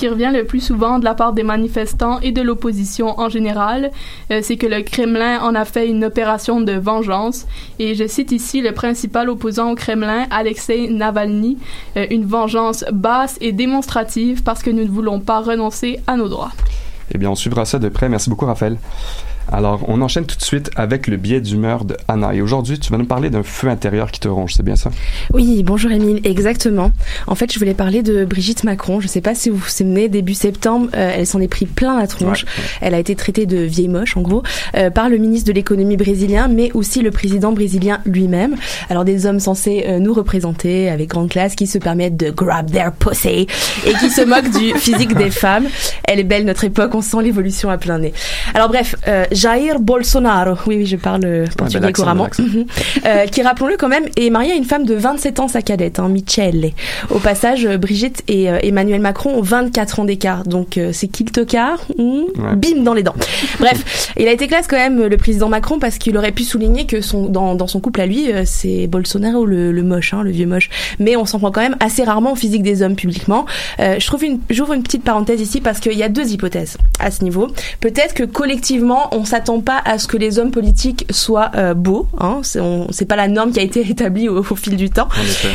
Qui 0.01 0.09
revient 0.09 0.31
le 0.33 0.45
plus 0.45 0.61
souvent 0.61 0.99
de 0.99 1.05
la 1.05 1.13
part 1.13 1.35
des 1.35 1.43
manifestants 1.43 2.21
et 2.21 2.33
de 2.33 2.41
l'opposition 2.41 3.21
en 3.21 3.29
général, 3.29 3.91
euh, 4.31 4.41
c'est 4.43 4.57
que 4.57 4.67
le 4.67 4.81
Kremlin 4.81 5.43
en 5.43 5.55
a 5.55 5.67
fait 5.67 5.87
une 5.87 6.07
opération 6.07 6.63
de 6.63 6.73
vengeance. 6.73 7.47
Et 7.79 7.95
je 7.95 8.07
cite 8.07 8.33
ici 8.33 8.63
le 8.63 8.73
principal 8.73 9.29
opposant 9.29 9.73
au 9.73 9.75
Kremlin, 9.75 10.25
Alexei 10.31 10.89
Navalny, 10.89 11.59
euh, 11.99 12.07
une 12.11 12.25
vengeance 12.25 12.83
basse 12.91 13.37
et 13.43 13.53
démonstrative 13.53 14.43
parce 14.43 14.63
que 14.63 14.71
nous 14.71 14.85
ne 14.85 14.89
voulons 14.89 15.21
pas 15.21 15.41
renoncer 15.41 16.01
à 16.07 16.17
nos 16.17 16.31
droits. 16.31 16.53
Eh 17.13 17.19
bien, 17.19 17.29
on 17.29 17.35
suivra 17.35 17.67
ça 17.67 17.79
de 17.79 17.91
près. 17.91 18.09
Merci 18.09 18.31
beaucoup, 18.31 18.47
Raphaël. 18.47 18.79
Alors, 19.53 19.85
on 19.89 20.01
enchaîne 20.01 20.27
tout 20.27 20.37
de 20.37 20.43
suite 20.43 20.71
avec 20.77 21.07
le 21.07 21.17
biais 21.17 21.41
d'humeur 21.41 21.85
de 21.85 21.97
Anna. 22.09 22.35
Et 22.35 22.41
aujourd'hui, 22.41 22.79
tu 22.79 22.93
vas 22.93 22.99
nous 22.99 23.07
parler 23.07 23.31
d'un 23.31 23.43
feu 23.43 23.69
intérieur 23.69 24.11
qui 24.11 24.21
te 24.21 24.29
ronge, 24.29 24.55
c'est 24.55 24.63
bien 24.63 24.77
ça? 24.77 24.91
Oui, 25.33 25.63
bonjour 25.65 25.91
Émile, 25.91 26.21
exactement. 26.25 26.93
En 27.27 27.35
fait, 27.35 27.53
je 27.53 27.59
voulais 27.59 27.75
parler 27.75 28.03
de 28.03 28.25
Brigitte 28.25 28.65
Macron. 28.65 29.01
Je 29.01 29.09
sais 29.09 29.21
pas 29.21 29.35
si 29.35 29.51
vous 29.51 29.57
vous 29.57 29.69
souvenez, 29.69 30.09
début 30.09 30.35
septembre, 30.35 30.89
euh, 30.95 31.13
elle 31.17 31.27
s'en 31.27 31.41
est 31.41 31.49
pris 31.49 31.67
plein 31.67 31.99
la 31.99 32.07
tronche. 32.07 32.45
Elle 32.81 32.95
a 32.95 32.99
été 32.99 33.17
traitée 33.17 33.47
de 33.47 33.59
vieille 33.59 33.89
moche, 33.89 34.17
en 34.17 34.23
gros, 34.23 34.43
euh, 34.77 34.91
par 34.91 35.09
le 35.09 35.19
ministre 35.19 35.49
de 35.49 35.53
l'économie 35.53 35.97
brésilien, 35.97 36.49
mais 36.49 36.71
aussi 36.73 37.03
le 37.03 37.11
président 37.11 37.53
brésilien 37.53 38.01
lui-même. 38.05 38.57
Alors 38.89 39.05
des 39.05 39.27
hommes 39.27 39.41
censés 39.41 39.85
euh, 39.87 39.99
nous 39.99 40.15
représenter 40.15 40.89
avec 40.89 41.09
grande 41.09 41.29
classe, 41.29 41.55
qui 41.57 41.67
se 41.67 41.79
permettent 41.79 42.17
de 42.17 42.31
grab 42.31 42.71
their 42.71 42.93
pussy 42.93 43.47
et 43.87 43.93
qui 44.01 44.11
se 44.11 44.23
moquent 44.23 44.51
du 44.51 44.75
physique 44.79 45.15
des 45.15 45.31
femmes. 45.31 45.67
Elle 46.05 46.21
est 46.21 46.25
belle 46.25 46.45
notre 46.45 46.65
époque, 46.65 46.95
on 46.95 47.03
sent 47.03 47.23
l'évolution 47.23 47.69
à 47.69 47.79
plein 47.79 47.99
nez. 47.99 48.13
Alors 48.55 48.69
bref, 48.69 48.95
Jair 49.41 49.81
Bolsonaro, 49.81 50.57
oui, 50.67 50.77
oui, 50.77 50.87
je 50.87 50.97
parle 50.97 51.25
euh, 51.25 51.47
portugais 51.57 51.81
bel 51.81 51.89
accent, 51.91 52.03
couramment. 52.03 52.29
Mhm. 52.39 52.67
Euh, 53.07 53.27
qui, 53.27 53.43
rappelons-le 53.43 53.77
quand 53.77 53.89
même, 53.89 54.05
est 54.17 54.31
marié 54.31 54.53
à 54.53 54.55
une 54.55 54.65
femme 54.65 54.85
de 54.85 54.95
27 54.95 55.41
ans, 55.41 55.49
sa 55.49 55.63
cadette, 55.63 55.99
hein, 55.99 56.09
Michele. 56.09 56.73
Au 57.11 57.19
passage, 57.19 57.65
euh, 57.65 57.79
Brigitte 57.79 58.23
et 58.29 58.45
Emmanuel 58.45 59.01
Macron 59.01 59.31
ont 59.31 59.43
24 59.43 60.01
ans 60.01 60.05
d'écart, 60.05 60.45
donc 60.45 60.79
c'est 60.93 61.09
qui 61.09 61.25
le 61.25 61.31
tocard 61.31 61.79
Ouais. 61.99 62.57
Bim 62.57 62.83
dans 62.83 62.95
les 62.95 63.03
dents. 63.03 63.15
Bref, 63.59 64.13
il 64.19 64.27
a 64.29 64.33
été 64.33 64.47
classe 64.47 64.67
quand 64.67 64.77
même, 64.77 65.05
le 65.05 65.17
président 65.17 65.49
Macron, 65.49 65.79
parce 65.79 65.99
qu'il 65.99 66.17
aurait 66.17 66.33
pu 66.33 66.45
souligner 66.45 66.87
que 66.87 67.01
son, 67.01 67.27
dans, 67.27 67.55
dans 67.55 67.67
son 67.67 67.81
couple 67.81 68.01
à 68.01 68.07
lui, 68.07 68.31
c'est 68.45 68.87
Bolsonaro 68.87 69.45
le, 69.47 69.73
le 69.73 69.83
moche, 69.83 70.15
hein, 70.15 70.23
le 70.23 70.31
vieux 70.31 70.47
moche. 70.47 70.71
Mais 70.99 71.17
on 71.17 71.25
s'en 71.27 71.39
prend 71.39 71.51
quand 71.51 71.61
même 71.61 71.77
assez 71.81 72.05
rarement 72.05 72.33
au 72.33 72.37
physique 72.37 72.63
des 72.63 72.83
hommes 72.83 72.97
publiquement. 72.97 73.47
Euh, 73.79 73.97
je 73.99 74.07
trouve 74.07 74.25
une, 74.25 74.41
j'ouvre 74.51 74.75
une 74.75 74.83
petite 74.83 75.05
parenthèse 75.05 75.41
ici 75.41 75.61
parce 75.61 75.81
qu'il 75.81 75.97
y 75.97 76.03
a 76.03 76.09
deux 76.09 76.33
hypothèses 76.33 76.77
à 76.99 77.11
ce 77.11 77.25
niveau. 77.25 77.49
Peut-être 77.81 78.15
que 78.15 78.25
collectivement, 78.25 79.09
on 79.13 79.20
s'attend 79.25 79.61
pas 79.61 79.81
à 79.85 79.99
ce 79.99 80.07
que 80.07 80.17
les 80.17 80.39
hommes 80.39 80.51
politiques 80.51 81.07
soient 81.11 81.51
euh, 81.57 81.75
beaux. 81.75 82.07
Hein. 82.19 82.41
C'est, 82.43 82.61
on- 82.61 82.87
pas 83.09 83.17
la 83.17 83.29
norme 83.29 83.51
qui 83.53 83.59
a 83.59 83.63
été 83.63 83.81
établie 83.91 84.29
au, 84.29 84.39
au 84.39 84.57
fil 84.57 84.77
du 84.77 84.89
temps. 84.91 85.09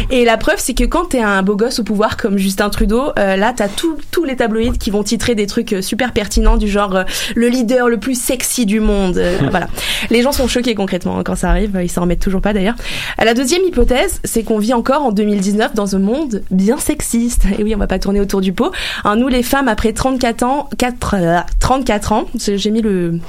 Et 0.09 0.25
la 0.25 0.35
preuve, 0.37 0.55
c'est 0.57 0.73
que 0.73 0.83
quand 0.83 1.05
t'es 1.09 1.21
un 1.21 1.41
beau 1.43 1.55
gosse 1.55 1.79
au 1.79 1.83
pouvoir 1.83 2.17
comme 2.17 2.37
Justin 2.37 2.69
Trudeau, 2.69 3.11
euh, 3.17 3.35
là, 3.37 3.53
t'as 3.55 3.67
tous 3.69 4.23
les 4.25 4.35
tabloïds 4.35 4.77
qui 4.77 4.89
vont 4.91 5.03
titrer 5.03 5.35
des 5.35 5.47
trucs 5.47 5.73
euh, 5.73 5.81
super 5.81 6.11
pertinents 6.11 6.57
du 6.57 6.67
genre 6.67 6.95
euh, 6.95 7.03
le 7.35 7.47
leader 7.47 7.87
le 7.87 7.97
plus 7.97 8.19
sexy 8.19 8.65
du 8.65 8.79
monde. 8.79 9.21
Voilà. 9.51 9.67
Les 10.09 10.21
gens 10.21 10.31
sont 10.31 10.47
choqués 10.47 10.75
concrètement 10.75 11.17
hein, 11.19 11.23
quand 11.23 11.35
ça 11.35 11.49
arrive. 11.49 11.79
Ils 11.81 11.89
s'en 11.89 12.01
remettent 12.01 12.19
toujours 12.19 12.41
pas 12.41 12.51
d'ailleurs. 12.53 12.75
La 13.23 13.33
deuxième 13.33 13.61
hypothèse, 13.63 14.19
c'est 14.23 14.43
qu'on 14.43 14.57
vit 14.59 14.73
encore 14.73 15.03
en 15.03 15.11
2019 15.11 15.73
dans 15.75 15.95
un 15.95 15.99
monde 15.99 16.43
bien 16.51 16.77
sexiste. 16.77 17.43
Et 17.57 17.63
oui, 17.63 17.73
on 17.75 17.77
va 17.77 17.87
pas 17.87 17.99
tourner 17.99 18.19
autour 18.19 18.41
du 18.41 18.51
pot. 18.53 18.71
Hein, 19.03 19.15
nous, 19.15 19.27
les 19.27 19.43
femmes, 19.43 19.67
après 19.67 19.93
34 19.93 20.43
ans, 20.43 20.69
4, 20.77 21.15
euh, 21.17 21.37
34 21.59 22.11
ans, 22.11 22.25
j'ai 22.37 22.71
mis 22.71 22.81
le 22.81 23.19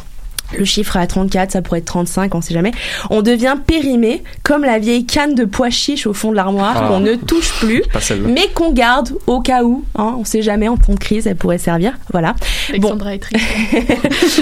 le 0.57 0.65
chiffre 0.65 0.97
à 0.97 1.07
34, 1.07 1.53
ça 1.53 1.63
pourrait 1.63 1.81
être 1.81 1.87
35, 1.87 2.35
on 2.35 2.41
sait 2.41 2.55
jamais. 2.55 2.73
On 3.11 3.23
devient 3.23 3.57
périmé 3.67 4.23
comme 4.43 4.63
la 4.63 4.79
vieille 4.79 5.05
canne 5.07 5.35
de 5.35 5.45
pois 5.45 5.71
chiche 5.71 6.07
au 6.07 6.13
fond 6.15 6.31
de 6.31 6.37
l'armoire 6.37 6.75
Ah. 6.77 6.89
qu'on 6.89 7.01
ne 7.01 7.15
touche 7.15 7.53
plus, 7.61 7.83
mais 8.27 8.49
qu'on 8.55 8.73
garde 8.73 9.11
au 9.27 9.41
cas 9.41 9.65
où. 9.65 9.85
Hein, 9.97 10.15
on 10.19 10.25
sait 10.25 10.43
jamais 10.43 10.69
en 10.69 10.77
temps 10.77 10.95
de 10.95 10.99
crise, 10.99 11.27
elle 11.27 11.37
pourrait 11.37 11.59
servir. 11.59 11.93
Voilà. 12.13 12.35
Alexandra 12.69 13.15
est 13.15 13.19
triste. 13.19 13.45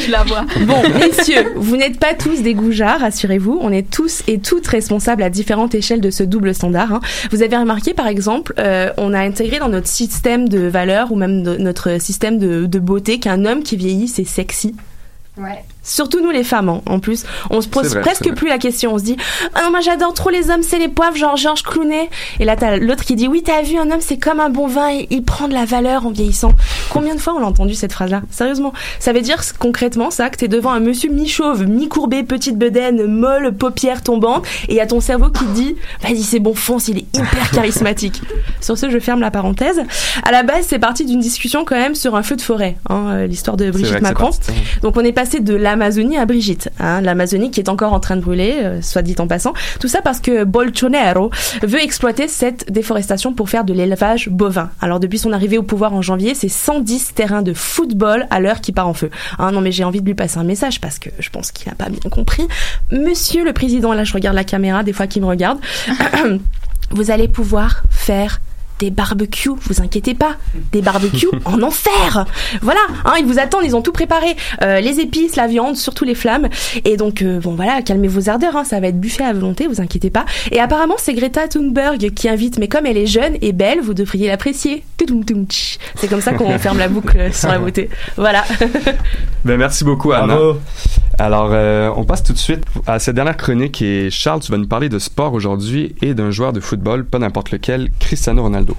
Je 0.07 0.11
la 0.11 0.25
vois. 0.25 0.45
Bon, 0.67 0.83
messieurs, 0.99 1.53
vous 1.57 1.77
n'êtes 1.77 1.99
pas 1.99 2.15
tous 2.15 2.43
des 2.43 2.55
goujards, 2.55 3.01
rassurez-vous. 3.01 3.59
On 3.61 3.73
est 3.73 3.89
tous 3.91 4.23
et 4.27 4.39
toutes 4.39 4.67
responsables 4.67 5.23
à 5.23 5.31
différentes 5.31 5.75
échelles 5.75 6.01
de 6.01 6.11
ce 6.11 6.23
double 6.23 6.55
standard. 6.55 6.93
hein. 6.93 7.01
Vous 7.31 7.43
avez 7.43 7.57
remarqué, 7.57 7.95
par 7.95 8.07
exemple, 8.07 8.55
euh, 8.59 8.91
on 8.97 9.13
a 9.15 9.21
intégré 9.21 9.59
dans 9.59 9.69
notre 9.69 9.89
système 9.89 10.49
de 10.49 10.61
valeurs 10.61 11.13
ou 11.13 11.17
même 11.17 11.43
de 11.43 11.57
notre 11.57 12.01
système 12.01 12.39
de, 12.39 12.67
de 12.67 12.79
beauté 12.79 13.19
qu'un 13.19 13.45
homme 13.45 13.63
qui 13.63 13.77
vieillit, 13.77 14.09
c'est 14.09 14.25
sexy. 14.25 14.75
Ouais. 15.37 15.65
Surtout 15.85 16.21
nous 16.21 16.31
les 16.31 16.45
femmes, 16.45 16.69
hein, 16.69 16.83
en 16.87 16.99
plus. 16.99 17.25
On 17.51 17.61
se 17.61 17.69
pose 17.69 17.91
vrai, 17.91 18.01
presque 18.01 18.33
plus 18.35 18.49
la 18.49 18.59
question. 18.59 18.95
On 18.95 18.99
se 18.99 19.05
dit, 19.05 19.17
ah 19.55 19.63
non, 19.65 19.71
moi 19.71 19.81
j'adore 19.81 20.15
trop 20.15 20.31
les 20.31 20.51
hommes, 20.51 20.63
c'est 20.63 20.79
les 20.79 20.89
poivres, 20.89 21.17
genre 21.17 21.37
Georges 21.37 21.63
Clooney. 21.63 22.09
Et 22.41 22.45
là, 22.45 22.57
t'as 22.57 22.77
l'autre 22.77 23.05
qui 23.05 23.15
dit, 23.15 23.29
oui, 23.29 23.43
t'as 23.43 23.63
vu, 23.63 23.77
un 23.77 23.91
homme, 23.91 24.01
c'est 24.01 24.19
comme 24.19 24.41
un 24.41 24.51
bon 24.51 24.67
vin, 24.67 24.91
il, 24.91 25.07
il 25.11 25.23
prend 25.23 25.49
de 25.49 25.55
la 25.55 25.65
valeur 25.65 26.07
en 26.07 26.11
vieillissant. 26.11 26.53
Combien 26.91 27.15
de 27.15 27.21
fois 27.21 27.35
on 27.35 27.43
a 27.43 27.47
entendu 27.47 27.75
cette 27.75 27.93
phrase-là? 27.93 28.23
Sérieusement. 28.31 28.73
Ça 28.99 29.13
veut 29.13 29.21
dire 29.21 29.41
concrètement 29.59 30.11
ça, 30.11 30.31
que 30.31 30.37
t'es 30.37 30.49
devant 30.49 30.71
un 30.71 30.81
monsieur 30.81 31.11
mi-chauve, 31.11 31.67
mi-courbé, 31.67 32.23
petite 32.23 32.59
bedaine, 32.59 33.07
molle, 33.07 33.55
paupières 33.55 34.03
tombantes, 34.03 34.47
et 34.69 34.75
y 34.75 34.81
a 34.81 34.87
ton 34.87 35.01
cerveau 35.01 35.31
qui 35.31 35.45
te 35.45 35.51
dit, 35.53 35.77
vas-y, 36.03 36.23
c'est 36.23 36.41
bon, 36.41 36.55
fonce, 36.55 36.89
il 36.89 36.99
est 36.99 37.07
hyper 37.17 37.51
charismatique. 37.53 38.23
Sur 38.61 38.79
ce, 38.79 38.91
je 38.91 38.99
ferme 38.99 39.21
la 39.21 39.31
parenthèse. 39.31 39.83
À 40.23 40.33
la 40.33 40.43
base, 40.43 40.67
c'est 40.69 40.79
parti 40.79 41.05
d'une 41.05 41.21
discussion 41.21 41.65
quand 41.65 41.77
même 41.77 41.95
sur 41.95 42.15
un 42.17 42.23
feu 42.23 42.37
de 42.37 42.43
forêt, 42.43 42.77
hein, 42.89 43.07
euh, 43.11 43.27
l'histoire 43.27 43.57
de 43.57 43.71
Brigitte 43.71 44.01
Macron. 44.01 44.31
Donc 44.83 44.97
on 44.97 45.01
est 45.01 45.13
passé 45.13 45.41
de 45.41 45.55
l'Amazonie 45.75 46.17
à 46.19 46.25
Brigitte, 46.25 46.71
hein, 46.79 47.01
l'Amazonie 47.01 47.51
qui 47.51 47.59
est 47.59 47.69
encore 47.69 47.95
en 47.95 47.99
train 47.99 48.15
de 48.15 48.21
brûler, 48.21 48.61
euh, 48.63 48.81
soit 48.81 49.03
dit 49.03 49.17
en 49.19 49.27
passant. 49.27 49.55
Tout 49.81 49.89
ça 49.89 50.03
parce 50.03 50.21
que 50.21 50.45
Bolsonaro 50.45 51.31
veut 51.65 51.83
exploiter 51.83 52.29
cette 52.29 52.71
déforestation 52.71 53.35
pour 53.35 53.51
faire 53.51 53.65
de 53.65 53.73
l'élevage 53.73 54.29
bovin. 54.29 54.71
Alors 54.81 55.01
depuis 55.01 55.19
son 55.19 55.33
arrivée 55.33 55.59
au 55.59 55.65
pouvoir 55.65 55.93
en 55.93 56.01
janvier, 56.01 56.37
c'est 56.37 56.49
110 56.49 57.15
terrains 57.15 57.43
de 57.43 57.53
football 57.53 58.29
à 58.31 58.39
l'heure 58.39 58.61
qui 58.61 58.71
part 58.71 58.87
en 58.87 58.95
feu. 58.95 59.11
Hein, 59.41 59.51
non 59.51 59.61
mais 59.61 59.73
j'ai 59.73 59.83
envie 59.83 60.01
de 60.01 60.07
lui 60.07 60.15
passer 60.15 60.39
un 60.39 60.45
message 60.45 60.81
parce 60.81 61.01
que 61.01 61.11
je 61.19 61.29
pense 61.31 61.51
qu'il 61.51 61.69
n'a 61.69 61.75
pas 61.75 61.89
bien 61.89 62.09
compris. 62.09 62.47
Monsieur 62.93 63.45
le 63.45 63.53
président, 63.53 63.93
là 63.95 64.05
je 64.05 64.13
regarde 64.13 64.37
la 64.37 64.45
caméra 64.45 64.85
des 64.85 64.93
fois 64.93 65.09
qu'il 65.09 65.23
me 65.23 65.27
regarde, 65.27 65.59
vous 66.93 67.11
allez 67.11 67.27
pouvoir 67.27 67.83
faire 67.91 68.41
des 68.81 68.91
barbecues, 68.91 69.51
vous 69.63 69.81
inquiétez 69.83 70.15
pas, 70.15 70.37
des 70.73 70.83
barbecues 70.83 71.29
en 71.45 71.63
enfer. 71.63 72.27
Voilà, 72.63 72.81
hein, 73.05 73.15
ils 73.19 73.27
vous 73.27 73.39
attendent, 73.39 73.65
ils 73.65 73.77
ont 73.77 73.83
tout 73.83 73.93
préparé, 73.93 74.37
Euh, 74.63 74.81
les 74.81 75.01
épices, 75.01 75.37
la 75.37 75.47
viande, 75.47 75.77
surtout 75.77 76.05
les 76.05 76.15
flammes. 76.15 76.49
Et 76.85 76.97
donc 76.97 77.23
euh, 77.23 77.41
bon 77.41 77.55
voilà, 77.55 77.83
calmez 77.83 78.09
vos 78.09 78.29
ardeurs, 78.29 78.57
hein, 78.57 78.65
ça 78.65 78.81
va 78.81 78.89
être 78.89 79.01
buffet 79.01 79.25
à 79.25 79.33
volonté, 79.33 79.67
vous 79.67 79.81
inquiétez 79.81 80.11
pas. 80.11 80.25
Et 80.51 80.61
apparemment 80.61 80.95
c'est 80.99 81.15
Greta 81.15 81.49
Thunberg 81.49 82.13
qui 82.15 82.29
invite, 82.29 82.59
mais 82.59 82.69
comme 82.69 82.87
elle 82.87 82.97
est 82.99 83.07
jeune 83.07 83.37
et 83.41 83.53
belle, 83.53 83.81
vous 83.81 83.95
devriez 83.95 84.29
l'apprécier. 84.29 84.85
C'est 85.97 86.09
comme 86.09 86.21
ça 86.21 86.33
qu'on 86.33 86.59
ferme 86.59 86.79
la 86.79 86.89
boucle 86.89 87.33
sur 87.33 87.49
la 87.49 87.59
beauté. 87.59 87.91
Voilà. 88.17 88.45
Ben, 89.45 89.57
merci 89.59 89.85
beaucoup, 89.85 90.13
Anna. 90.13 90.35
Bravo. 90.35 90.61
Alors, 91.19 91.51
euh, 91.53 91.91
on 91.97 92.05
passe 92.05 92.23
tout 92.23 92.33
de 92.33 92.39
suite 92.39 92.65
à 92.87 92.99
cette 92.99 93.15
dernière 93.15 93.37
chronique 93.37 93.81
et 93.83 94.11
Charles, 94.11 94.41
tu 94.41 94.51
vas 94.51 94.59
nous 94.59 94.67
parler 94.67 94.89
de 94.89 94.99
sport 94.99 95.33
aujourd'hui 95.33 95.95
et 96.03 96.15
d'un 96.15 96.31
joueur 96.31 96.53
de 96.53 96.61
football, 96.61 97.05
pas 97.05 97.19
n'importe 97.19 97.51
lequel, 97.51 97.91
Cristiano 98.01 98.43
Ronaldo. 98.43 98.77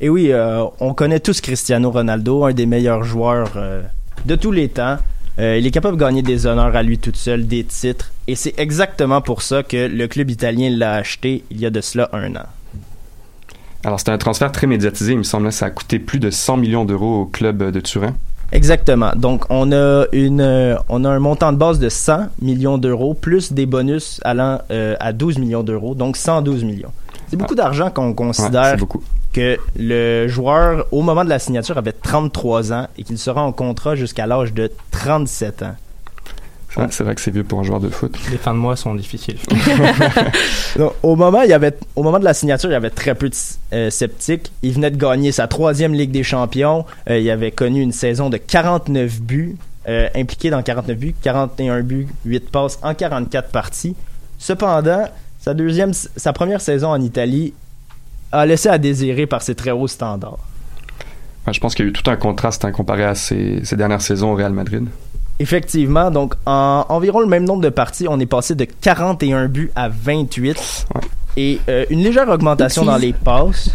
Et 0.00 0.08
oui, 0.08 0.32
euh, 0.32 0.64
on 0.80 0.94
connaît 0.94 1.20
tous 1.20 1.40
Cristiano 1.40 1.90
Ronaldo, 1.90 2.44
un 2.44 2.52
des 2.52 2.66
meilleurs 2.66 3.04
joueurs 3.04 3.52
euh, 3.56 3.82
de 4.24 4.36
tous 4.36 4.52
les 4.52 4.68
temps. 4.68 4.96
Il 5.38 5.66
est 5.66 5.70
capable 5.70 5.98
de 5.98 6.02
gagner 6.02 6.22
des 6.22 6.46
honneurs 6.46 6.74
à 6.74 6.82
lui 6.82 6.96
tout 6.96 7.12
seul, 7.12 7.46
des 7.46 7.62
titres. 7.62 8.10
Et 8.26 8.34
c'est 8.34 8.58
exactement 8.58 9.20
pour 9.20 9.42
ça 9.42 9.62
que 9.62 9.86
le 9.86 10.08
club 10.08 10.30
italien 10.30 10.70
l'a 10.70 10.94
acheté 10.94 11.44
il 11.50 11.60
y 11.60 11.66
a 11.66 11.70
de 11.70 11.82
cela 11.82 12.08
un 12.14 12.34
an. 12.36 12.46
Alors, 13.84 13.98
c'était 13.98 14.12
un 14.12 14.18
transfert 14.18 14.50
très 14.50 14.66
médiatisé, 14.66 15.12
il 15.12 15.18
me 15.18 15.24
semble, 15.24 15.52
ça 15.52 15.66
a 15.66 15.70
coûté 15.70 15.98
plus 15.98 16.18
de 16.20 16.30
100 16.30 16.56
millions 16.56 16.86
d'euros 16.86 17.20
au 17.20 17.26
club 17.26 17.70
de 17.70 17.80
Turin. 17.80 18.14
Exactement. 18.52 19.12
Donc, 19.16 19.44
on 19.50 19.72
a 19.72 20.04
une, 20.12 20.40
euh, 20.40 20.76
on 20.88 21.04
a 21.04 21.10
un 21.10 21.18
montant 21.18 21.52
de 21.52 21.58
base 21.58 21.78
de 21.78 21.88
100 21.88 22.28
millions 22.40 22.78
d'euros 22.78 23.14
plus 23.14 23.52
des 23.52 23.66
bonus 23.66 24.20
allant 24.24 24.60
euh, 24.70 24.94
à 25.00 25.12
12 25.12 25.38
millions 25.38 25.62
d'euros, 25.62 25.94
donc 25.94 26.16
112 26.16 26.64
millions. 26.64 26.92
C'est 27.28 27.36
beaucoup 27.36 27.56
d'argent 27.56 27.90
qu'on 27.90 28.14
considère 28.14 28.76
que 29.32 29.58
le 29.76 30.28
joueur, 30.28 30.86
au 30.92 31.02
moment 31.02 31.24
de 31.24 31.28
la 31.28 31.38
signature, 31.38 31.76
avait 31.76 31.92
33 31.92 32.72
ans 32.72 32.86
et 32.96 33.02
qu'il 33.02 33.18
sera 33.18 33.42
en 33.42 33.52
contrat 33.52 33.96
jusqu'à 33.96 34.26
l'âge 34.26 34.54
de 34.54 34.70
37 34.92 35.62
ans. 35.62 35.74
Ouais, 36.76 36.86
c'est 36.90 37.04
vrai 37.04 37.14
que 37.14 37.20
c'est 37.22 37.30
vieux 37.30 37.44
pour 37.44 37.58
un 37.58 37.62
joueur 37.62 37.80
de 37.80 37.88
foot. 37.88 38.14
Les 38.30 38.36
fins 38.36 38.52
de 38.52 38.58
mois 38.58 38.76
sont 38.76 38.94
difficiles. 38.94 39.38
Donc, 40.76 40.92
au 41.02 41.16
moment, 41.16 41.42
il 41.42 41.50
y 41.50 41.54
avait, 41.54 41.76
au 41.94 42.02
moment 42.02 42.18
de 42.18 42.24
la 42.24 42.34
signature, 42.34 42.68
il 42.68 42.74
y 42.74 42.76
avait 42.76 42.90
très 42.90 43.14
peu 43.14 43.30
de 43.30 43.34
euh, 43.72 43.90
sceptiques. 43.90 44.52
Il 44.62 44.72
venait 44.72 44.90
de 44.90 44.96
gagner 44.96 45.32
sa 45.32 45.46
troisième 45.48 45.94
Ligue 45.94 46.10
des 46.10 46.22
Champions. 46.22 46.84
Euh, 47.08 47.18
il 47.18 47.30
avait 47.30 47.50
connu 47.50 47.80
une 47.80 47.92
saison 47.92 48.28
de 48.28 48.36
49 48.36 49.20
buts, 49.22 49.56
euh, 49.88 50.08
impliqué 50.14 50.50
dans 50.50 50.62
49 50.62 50.98
buts, 50.98 51.14
41 51.22 51.80
buts, 51.80 52.08
8 52.26 52.50
passes 52.50 52.78
en 52.82 52.94
44 52.94 53.48
parties. 53.50 53.96
Cependant, 54.38 55.08
sa 55.40 55.54
deuxième, 55.54 55.92
sa 55.94 56.32
première 56.34 56.60
saison 56.60 56.90
en 56.90 57.00
Italie 57.00 57.54
a 58.32 58.44
laissé 58.44 58.68
à 58.68 58.76
désirer 58.76 59.26
par 59.26 59.40
ses 59.40 59.54
très 59.54 59.70
hauts 59.70 59.88
standards. 59.88 60.40
Ouais, 61.46 61.54
je 61.54 61.60
pense 61.60 61.74
qu'il 61.74 61.84
y 61.84 61.88
a 61.88 61.90
eu 61.90 61.92
tout 61.92 62.10
un 62.10 62.16
contraste 62.16 62.64
hein, 62.64 62.72
comparé 62.72 63.04
à 63.04 63.14
ses, 63.14 63.64
ses 63.64 63.76
dernières 63.76 64.02
saisons 64.02 64.32
au 64.32 64.34
Real 64.34 64.52
Madrid. 64.52 64.86
Effectivement, 65.38 66.10
donc 66.10 66.34
en 66.46 66.86
environ 66.88 67.20
le 67.20 67.26
même 67.26 67.44
nombre 67.44 67.62
de 67.62 67.68
parties, 67.68 68.06
on 68.08 68.18
est 68.20 68.26
passé 68.26 68.54
de 68.54 68.64
41 68.64 69.48
buts 69.48 69.70
à 69.74 69.88
28 69.90 70.86
et 71.36 71.60
euh, 71.68 71.84
une 71.90 72.02
légère 72.02 72.28
augmentation 72.28 72.84
dans 72.84 72.96
les 72.96 73.12
passes. 73.12 73.70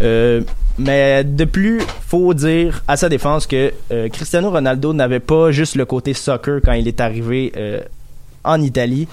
Euh, 0.00 0.40
mais 0.78 1.22
de 1.22 1.44
plus, 1.44 1.82
faut 2.06 2.32
dire 2.32 2.82
à 2.88 2.96
sa 2.96 3.10
défense 3.10 3.46
que 3.46 3.72
euh, 3.92 4.08
Cristiano 4.08 4.50
Ronaldo 4.50 4.94
n'avait 4.94 5.20
pas 5.20 5.50
juste 5.50 5.74
le 5.74 5.84
côté 5.84 6.14
soccer 6.14 6.60
quand 6.64 6.72
il 6.72 6.88
est 6.88 7.00
arrivé 7.00 7.52
en 8.42 8.60
Italie. 8.62 9.06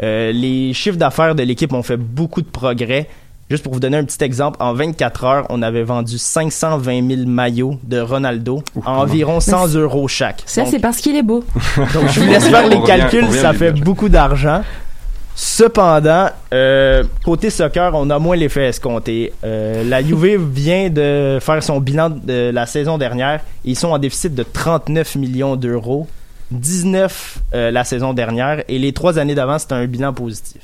Les 0.00 0.72
chiffres 0.74 0.98
d'affaires 0.98 1.34
de 1.34 1.42
l'équipe 1.42 1.72
ont 1.72 1.82
fait 1.82 1.96
beaucoup 1.96 2.42
de 2.42 2.48
progrès. 2.48 3.08
Juste 3.48 3.62
pour 3.62 3.72
vous 3.72 3.80
donner 3.80 3.96
un 3.96 4.04
petit 4.04 4.22
exemple, 4.24 4.56
en 4.60 4.74
24 4.74 5.24
heures, 5.24 5.46
on 5.50 5.62
avait 5.62 5.84
vendu 5.84 6.18
520 6.18 7.08
000 7.08 7.28
maillots 7.28 7.78
de 7.84 8.00
Ronaldo 8.00 8.62
à 8.84 8.98
environ 8.98 9.38
100 9.38 9.74
euros 9.74 10.08
chaque. 10.08 10.42
Ça 10.46 10.62
Donc, 10.62 10.70
c'est 10.72 10.80
parce 10.80 10.98
qu'il 10.98 11.14
est 11.14 11.22
beau. 11.22 11.44
donc, 11.94 12.08
je 12.10 12.20
vous 12.20 12.26
laisse 12.26 12.48
faire 12.48 12.66
les 12.66 12.82
calculs, 12.82 13.30
ça 13.30 13.52
fait 13.52 13.70
beaucoup 13.70 14.08
d'argent. 14.08 14.62
Cependant, 15.36 16.30
euh, 16.52 17.04
côté 17.22 17.50
soccer, 17.50 17.92
on 17.94 18.08
a 18.10 18.18
moins 18.18 18.36
l'effet 18.36 18.68
escompté. 18.68 19.32
Euh, 19.44 19.84
la 19.84 20.02
Juve 20.02 20.42
vient 20.50 20.88
de 20.88 21.38
faire 21.40 21.62
son 21.62 21.78
bilan 21.78 22.10
de 22.10 22.50
la 22.50 22.66
saison 22.66 22.96
dernière. 22.98 23.42
Ils 23.64 23.76
sont 23.76 23.88
en 23.88 23.98
déficit 23.98 24.34
de 24.34 24.42
39 24.42 25.14
millions 25.16 25.54
d'euros. 25.54 26.08
19 26.50 27.38
euh, 27.54 27.70
la 27.70 27.84
saison 27.84 28.12
dernière 28.12 28.62
et 28.68 28.78
les 28.78 28.92
trois 28.92 29.18
années 29.18 29.34
d'avant 29.34 29.58
c'était 29.58 29.74
un 29.74 29.86
bilan 29.86 30.12
positif. 30.12 30.62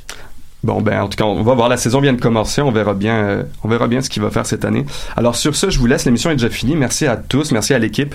Bon, 0.64 0.80
ben, 0.80 1.00
en 1.02 1.08
tout 1.08 1.16
cas, 1.16 1.24
on 1.24 1.42
va 1.42 1.54
voir. 1.54 1.68
La 1.68 1.76
saison 1.76 2.00
vient 2.00 2.12
de 2.12 2.20
commencer. 2.20 2.62
On 2.62 2.70
verra 2.70 2.94
bien, 2.94 3.14
euh, 3.14 3.42
on 3.64 3.68
verra 3.68 3.88
bien 3.88 4.00
ce 4.00 4.08
qu'il 4.08 4.22
va 4.22 4.30
faire 4.30 4.46
cette 4.46 4.64
année. 4.64 4.84
Alors, 5.16 5.34
sur 5.34 5.56
ce, 5.56 5.70
je 5.70 5.78
vous 5.78 5.86
laisse. 5.86 6.04
L'émission 6.04 6.30
est 6.30 6.36
déjà 6.36 6.50
finie. 6.50 6.76
Merci 6.76 7.06
à 7.06 7.16
tous. 7.16 7.50
Merci 7.50 7.74
à 7.74 7.78
l'équipe. 7.78 8.14